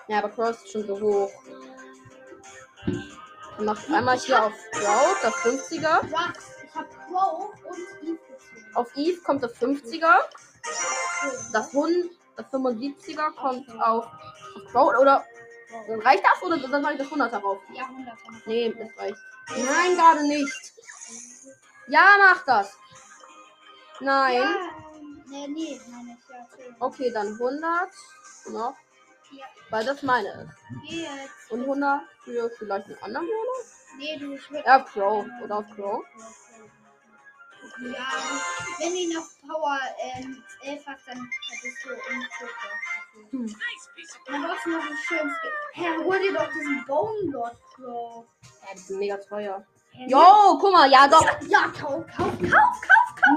Ja, 0.07 0.17
aber 0.19 0.29
Crow 0.29 0.49
ist 0.49 0.69
schon 0.69 0.85
so 0.85 0.99
hoch. 0.99 1.31
Macht 3.59 3.89
einmal 3.89 4.17
hier 4.17 4.45
auf 4.45 4.53
Sprout 4.73 5.15
das 5.21 5.33
50er. 5.35 6.01
Rux. 6.01 6.45
Ich 6.63 6.75
hab 6.75 6.89
Crow 7.07 7.53
und 7.63 7.77
Eve 8.03 8.17
gezogen. 8.17 8.75
Auf 8.75 8.97
Eve 8.97 9.21
kommt 9.21 9.43
das 9.43 9.53
50er. 9.61 10.19
Das, 11.53 11.73
100, 11.73 12.09
das 12.35 12.45
75er 12.47 13.31
kommt 13.35 13.69
auf, 13.81 14.05
auf 14.05 14.69
Sprout. 14.69 14.99
Oder 14.99 15.25
dann 15.87 16.01
reicht 16.01 16.23
das 16.23 16.41
oder 16.43 16.57
dann 16.57 16.81
mache 16.81 16.93
ich 16.93 16.99
das 16.99 17.07
100er 17.07 17.39
rauf? 17.39 17.59
Ja, 17.73 17.85
100. 17.85 18.17
Nee, 18.45 18.73
das 18.77 18.97
reicht. 18.97 19.17
Nein, 19.49 19.95
gerade 19.95 20.27
nicht. 20.27 20.73
Ja, 21.87 22.05
mach 22.19 22.45
das. 22.45 22.77
Nein. 23.99 24.35
Ja, 24.35 24.69
nee, 25.27 25.47
nee, 25.47 25.81
meine. 25.89 26.09
Ja. 26.09 26.75
Okay, 26.79 27.11
dann 27.11 27.33
100 27.33 27.89
noch. 28.49 28.75
Ja. 29.31 29.45
Weil 29.69 29.85
das 29.85 30.03
meine 30.03 30.29
ist. 30.29 30.91
Jetzt. 30.91 31.51
Und 31.51 31.61
100 31.61 32.01
für 32.23 32.49
vielleicht 32.57 32.87
einen 32.87 33.01
anderen 33.01 33.27
Brawler? 33.27 33.65
Nee, 33.97 34.17
du, 34.17 34.33
ich 34.33 34.49
Ja, 34.65 34.79
Crow. 34.79 35.25
Oder 35.43 35.63
Crow. 35.75 36.03
Ja, 37.79 38.07
wenn 38.79 38.95
ihn 38.95 39.17
auf 39.17 39.35
Power 39.47 39.79
ähm, 39.99 40.43
11 40.63 40.85
hast, 40.87 41.07
dann 41.07 41.29
hättest 41.49 41.85
du 41.85 41.89
einen 41.89 42.27
Poker. 42.39 43.31
Hm. 43.31 43.55
Dann 44.27 44.43
brauchst 44.43 44.65
du 44.65 44.69
noch 44.71 44.85
ein 44.85 44.97
schönes. 45.07 45.33
Hä, 45.73 45.85
hol 46.03 46.19
dir 46.19 46.33
doch 46.33 46.49
diesen 46.51 46.85
Bone 46.85 47.31
Lord 47.31 47.57
Crow. 47.73 48.25
Ja, 48.43 48.73
die 48.73 48.79
sind 48.79 48.99
mega 48.99 49.17
teuer. 49.17 49.65
Jo, 50.07 50.57
guck 50.59 50.73
mal, 50.73 50.91
ja 50.91 51.07
doch. 51.07 51.25
Ja, 51.47 51.69
kauf, 51.69 52.05
kauf, 52.15 52.37
kauf. 52.39 52.85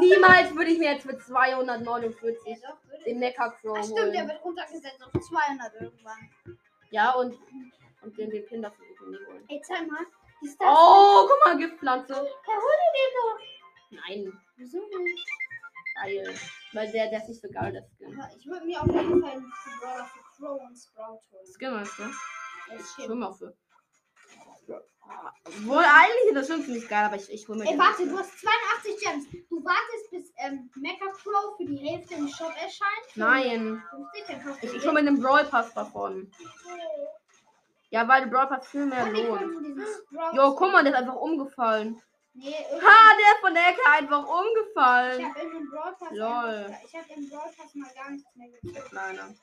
Niemals 0.01 0.55
würde 0.55 0.71
ich 0.71 0.79
mir 0.79 0.93
jetzt 0.93 1.07
für 1.07 1.17
249 1.17 2.39
Ja, 2.47 2.69
doch, 2.69 3.05
den 3.05 3.19
Mecha 3.19 3.49
Crow 3.51 3.77
Ach, 3.79 3.85
stimmt, 3.85 3.99
der 3.99 4.23
holen. 4.23 4.29
wird 4.29 4.45
runtergesetzt 4.45 5.03
auf 5.03 5.13
200 5.23 5.75
irgendwann. 5.81 6.31
Ja, 6.91 7.13
und, 7.13 7.39
und 8.03 8.19
den, 8.19 8.31
den 8.31 8.47
Pin 8.47 8.63
dafür 8.63 8.85
nie 9.07 9.27
holen. 9.27 9.45
Ey, 9.49 9.61
zeig 9.67 9.87
mal. 9.89 10.05
Die. 10.43 10.49
Oh, 10.61 11.27
guck 11.29 11.45
mal, 11.45 11.57
Giftpflanze. 11.59 12.15
Hä, 12.15 12.21
hol 12.21 12.75
dir 12.83 12.93
den 12.95 13.13
doch. 13.17 13.58
Nein, 13.91 14.33
Wieso 14.57 14.79
nicht? 14.79 15.29
geil. 16.03 16.35
Weil 16.73 16.93
der, 16.93 17.09
der 17.11 17.21
ist 17.23 17.29
nicht 17.29 17.41
so 17.43 17.49
geil, 17.49 17.73
der 17.73 17.83
Skin. 17.83 18.23
Ich 18.39 18.47
würde 18.47 18.67
mir 18.67 18.81
auf 18.81 18.87
jeden 18.87 19.21
Fall 19.23 19.31
einen 19.33 19.53
Brawler 19.81 20.05
für 20.05 20.21
Crow 20.37 20.61
und 20.61 20.77
Sprout 20.77 21.21
holen. 21.33 21.47
Skin 21.57 21.73
meinst 21.73 21.99
du? 21.99 22.03
Das 22.71 22.81
Ich 22.83 22.87
stimmt. 23.05 23.19
mir 23.19 23.29
auch 23.29 23.37
für. 23.39 23.55
Wohl 25.63 25.79
eigentlich 25.83 26.25
ist 26.29 26.35
das 26.37 26.47
schon 26.49 26.63
ziemlich 26.63 26.87
geil, 26.87 27.07
aber 27.07 27.17
ich, 27.17 27.33
ich 27.33 27.49
hol 27.49 27.57
mir 27.57 27.65
Ey, 27.67 27.79
warte, 27.79 28.07
du 28.07 28.19
hast 28.19 28.39
82 28.39 29.01
Gems. 29.03 29.25
Du 29.49 29.65
wartest, 29.65 30.11
bis 30.11 30.33
ähm, 30.37 30.71
Mecha 30.77 31.07
Crow 31.07 31.57
für 31.57 31.65
die 31.65 31.79
Hälfte 31.79 32.15
im 32.15 32.29
Shop 32.29 32.53
erscheint. 32.61 33.07
Nein. 33.15 33.83
50, 33.91 34.25
dann 34.29 34.45
kaufst 34.45 34.63
du 34.63 34.67
Ich, 34.67 34.75
ich 34.75 34.83
den. 34.83 34.89
hol 34.91 35.03
mir 35.03 35.05
den 35.11 35.23
Brawl 35.23 35.45
Pass 35.47 35.73
davon. 35.73 36.31
Ja, 37.89 38.07
weil 38.07 38.21
der 38.25 38.29
Brawl 38.31 38.49
Pass 38.49 38.69
viel 38.69 38.85
mehr 38.85 39.11
lohnt. 39.11 39.41
Jo, 40.35 40.55
guck 40.55 40.71
mal, 40.73 40.85
der 40.85 40.93
ist 40.93 40.99
einfach 40.99 41.17
umgefallen. 41.17 42.03
Nee, 42.41 42.55
Ha, 42.55 43.17
der 43.19 43.35
ist 43.35 43.41
von 43.41 43.55
der 43.55 43.69
Ecke 43.69 43.81
einfach 43.91 44.23
Ich 44.25 44.31
umgefallen. 44.31 45.29
hab 45.29 45.43
in 45.43 45.51
den 45.51 45.71
Brawl 45.71 45.97
Pass. 45.99 46.09
Lol. 46.13 46.77
Ich 46.85 46.95
hab 46.95 47.11
im 47.11 47.29
Pass 47.31 47.75
mal 47.75 47.91
gar 47.95 48.11
nichts 48.11 48.37
mehr 48.37 48.49
gezogen. 48.51 48.89
Kleiner. 48.89 49.35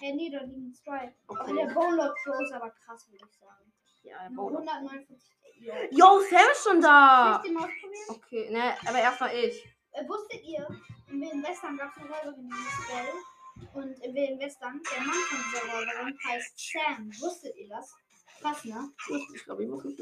Hey, 0.00 0.12
nee, 0.14 0.30
da 0.30 0.40
liegen 0.42 0.74
zwei. 0.74 1.14
Okay. 1.26 1.54
der 1.54 1.66
Bone 1.74 1.96
Lord 1.96 2.16
Crow 2.24 2.40
ist 2.40 2.52
aber 2.52 2.70
krass, 2.70 3.06
würde 3.10 3.24
ich 3.30 3.38
sagen. 3.38 3.72
Ja, 4.02 4.28
Nur 4.30 4.50
Brawl. 4.50 4.68
149. 4.68 5.22
Jo. 5.60 5.72
Jo, 5.90 6.20
Sam 6.30 6.50
ist 6.52 6.62
schon 6.64 6.80
da. 6.80 7.40
Willst 7.42 7.44
du 7.44 7.48
den 7.48 7.56
ausprobieren? 7.58 8.04
Okay, 8.08 8.50
ne, 8.50 8.76
aber 8.88 8.98
erstmal 8.98 9.34
ich. 9.36 9.64
Äh, 9.92 10.08
wusstet 10.08 10.42
ihr, 10.44 10.66
in 11.08 11.20
Wilden 11.20 11.42
Western 11.42 11.76
gab 11.76 11.90
es 11.90 11.96
eine 12.02 12.10
Räuberin, 12.10 12.48
die 12.48 12.54
hieß 12.54 12.86
Belle. 12.88 13.74
Und 13.74 13.98
in 14.04 14.14
Wilden 14.14 14.38
Western, 14.38 14.80
der 14.94 15.00
Mann 15.02 15.14
von 15.14 15.38
dieser 15.38 15.72
Räuberin 15.74 16.18
heißt 16.28 16.54
Sam. 16.58 17.10
Wusstet 17.20 17.56
ihr 17.56 17.68
das? 17.68 17.94
Krass, 18.40 18.64
ne? 18.64 18.88
Ich 19.34 19.44
glaube, 19.44 19.64
ich 19.64 19.68
muss 19.68 19.84
nicht. 19.84 20.00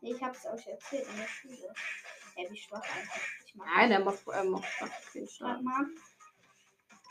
Nee, 0.00 0.12
ich 0.14 0.22
hab's 0.22 0.46
euch 0.46 0.66
erzählt 0.66 1.06
in 1.08 1.16
der 1.16 1.26
Schule. 1.26 1.74
Ey, 2.36 2.48
wie 2.50 2.56
schwach 2.56 2.82
einfach. 2.82 3.20
Ich 3.46 3.54
mag 3.54 3.68
Nein, 3.74 3.90
der 3.90 4.00
macht, 4.00 4.18
äh, 4.32 4.44
macht 4.44 4.64
Warte 4.80 5.28
stark. 5.28 5.62
mal. 5.62 5.86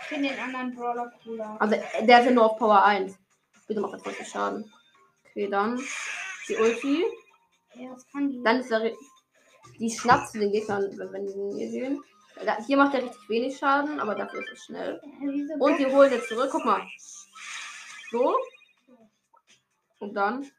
Ich 0.02 0.06
finde 0.08 0.30
den 0.30 0.40
anderen 0.40 0.76
Brawler 0.76 1.12
cooler. 1.24 1.58
Also, 1.60 1.76
äh, 1.76 2.06
der 2.06 2.20
ist 2.22 2.26
ja 2.26 2.32
nur 2.32 2.46
auf 2.52 2.58
Power 2.58 2.84
1. 2.84 3.18
Bitte 3.68 3.82
macht 3.82 4.02
voll 4.02 4.14
viel 4.14 4.26
Schaden. 4.26 4.74
Okay, 5.30 5.48
dann 5.50 5.80
die 6.48 6.56
Ulti. 6.56 7.06
Ja, 7.76 7.94
das 7.94 8.08
kann 8.12 8.30
die. 8.30 8.42
Dann 8.44 8.60
ist 8.62 8.72
er. 8.72 8.92
Die 9.78 9.92
schnappt 9.92 10.30
zu 10.32 10.40
den 10.40 10.52
Gegnern, 10.52 10.90
wenn 10.98 11.26
die 11.28 11.34
ihn 11.34 11.58
hier 11.58 11.70
sehen. 11.70 12.04
Da- 12.44 12.58
Hier 12.66 12.78
macht 12.78 12.94
er 12.96 13.04
richtig 13.04 13.30
wenig 13.30 13.58
Schaden, 13.58 14.00
aber 14.00 14.16
dafür 14.16 14.42
ist 14.42 14.52
es 14.54 14.66
schnell. 14.66 15.00
Und 15.60 15.78
die 15.78 15.86
holen 15.86 16.12
jetzt 16.12 16.28
zurück. 16.30 16.50
Guck 16.52 16.66
mal. 16.66 16.82
So. 18.12 18.36
Und 20.00 20.14
dann 20.16 20.50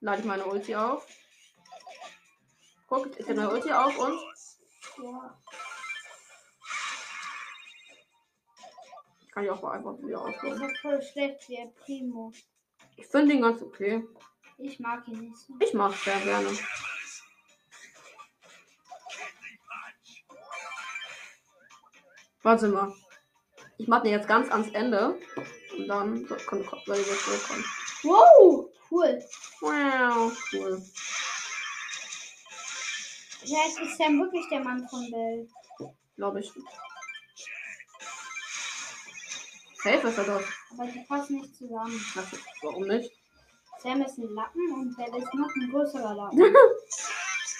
lade 0.00 0.20
ich 0.20 0.24
meine 0.26 0.46
Ulti 0.46 0.74
auf. 0.76 1.06
Guck, 2.88 3.06
ich 3.18 3.26
lade 3.26 3.34
meine 3.34 3.50
Ulti 3.50 3.70
auf 3.70 3.98
und. 3.98 4.18
Ja. 5.02 5.38
Kann 9.32 9.44
ich 9.44 9.50
auch 9.50 9.62
mal 9.62 9.72
einfach 9.72 9.98
wieder 9.98 10.18
Das 10.18 10.34
aufholen. 10.34 10.62
ist 10.62 10.78
voll 10.80 11.02
schlecht, 11.02 11.48
der 11.48 11.66
Primo. 11.84 12.32
Ich 12.96 13.06
finde 13.06 13.34
den 13.34 13.42
ganz 13.42 13.62
okay. 13.62 14.02
Ich 14.56 14.80
mag 14.80 15.06
ihn 15.06 15.20
nicht 15.20 15.36
so. 15.36 15.54
Ich 15.60 15.74
mag 15.74 15.92
sehr 15.94 16.18
gerne. 16.20 16.48
Warte 22.42 22.68
mal. 22.68 22.92
Ich 23.76 23.86
mache 23.86 24.04
den 24.04 24.12
jetzt 24.12 24.26
ganz 24.26 24.50
ans 24.50 24.70
Ende. 24.70 25.18
Und 25.76 25.86
dann 25.86 26.26
soll 26.26 26.38
ich 26.38 26.50
wieder 26.50 27.18
zurückkommen. 27.18 27.64
Wow, 28.02 28.70
cool. 28.90 29.22
Wow, 29.60 30.32
cool. 30.52 30.82
Vielleicht 33.48 33.78
ist 33.80 33.96
Sam 33.96 34.20
wirklich 34.20 34.46
der 34.50 34.60
Mann 34.60 34.86
von 34.88 35.10
Belle. 35.10 35.48
Glaube 36.16 36.40
ich. 36.40 36.52
Safe 39.82 40.08
ist 40.08 40.18
er 40.18 40.24
doch. 40.24 40.42
Aber 40.72 40.86
die 40.86 41.00
passen 41.08 41.36
nicht 41.40 41.56
zusammen. 41.56 41.98
Was, 42.14 42.26
warum 42.62 42.82
nicht? 42.82 43.10
Sam 43.82 44.02
ist 44.02 44.18
ein 44.18 44.28
Lappen 44.34 44.72
und 44.72 44.96
Belle 44.96 45.18
ist 45.18 45.34
noch 45.34 45.54
ein 45.54 45.70
größerer 45.70 46.14
Lappen. 46.14 46.54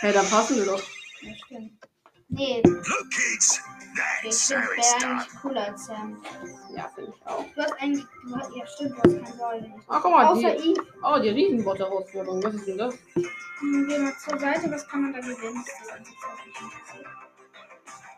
Hey, 0.01 0.13
dann 0.13 0.29
passen 0.29 0.59
wir 0.59 0.65
doch. 0.65 0.81
Das 1.23 1.39
stimmt. 1.45 1.73
Nee, 2.29 2.63
Look, 2.65 3.11
kids, 3.11 3.61
ich 4.23 4.31
that's 4.31 4.47
finde 4.49 4.63
Harry 4.63 4.77
Belle 4.77 4.85
stuff. 4.89 5.05
eigentlich 5.11 5.41
cooler 5.43 5.65
als 5.67 5.87
Sam. 5.87 6.23
Ja, 6.75 6.89
finde 6.95 7.13
ich 7.17 7.27
auch. 7.27 7.45
Du 7.55 7.63
hast 7.63 7.73
eigentlich. 7.81 8.05
Du 8.29 8.37
hast, 8.37 8.51
ja, 8.57 8.67
stimmt, 8.67 8.91
du 8.93 8.97
hast 9.03 9.25
keinen 9.25 9.39
Ball. 9.39 9.73
Ah, 9.89 9.99
guck 10.03 10.11
mal, 10.13 10.27
Außer 10.27 10.55
die, 10.55 10.69
ihn. 10.71 10.77
oh, 11.03 11.19
die 11.21 11.29
Riesenbot-Herausforderung. 11.31 12.43
Was 12.43 12.55
ist 12.55 12.67
denn 12.69 12.79
das? 12.79 12.95
Hm, 13.61 13.87
Geh 13.89 13.99
mal 13.99 14.13
zur 14.19 14.39
Seite, 14.39 14.71
was 14.71 14.87
kann 14.89 15.03
man 15.03 15.13
da 15.13 15.21
gewinnen? 15.21 15.65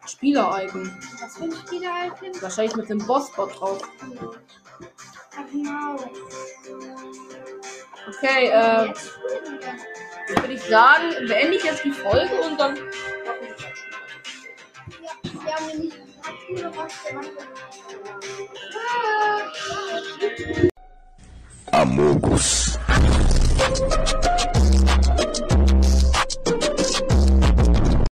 Ist. 0.05 0.13
Spieler-Icon. 0.13 0.91
Was 1.21 1.37
für 1.39 1.45
ein 1.45 1.53
Spieler-Icon? 1.53 2.43
Wahrscheinlich 2.43 2.77
mit 2.77 2.89
dem 2.91 2.99
Boss-Bot 3.07 3.59
drauf. 3.61 3.79
Ach 5.37 5.45
genau. 5.53 5.97
Okay, 8.09 8.49
äh, 8.49 8.87
Jetzt 8.89 9.11
wir. 10.29 10.37
würde 10.43 10.53
ich 10.55 10.63
sagen, 10.63 11.11
beende 11.29 11.57
ich 11.57 11.65
jetzt 11.65 11.85
die 11.85 11.93
Folge 11.93 12.41
und 12.41 12.59
dann. 12.59 12.77
Amogos. 21.73 22.79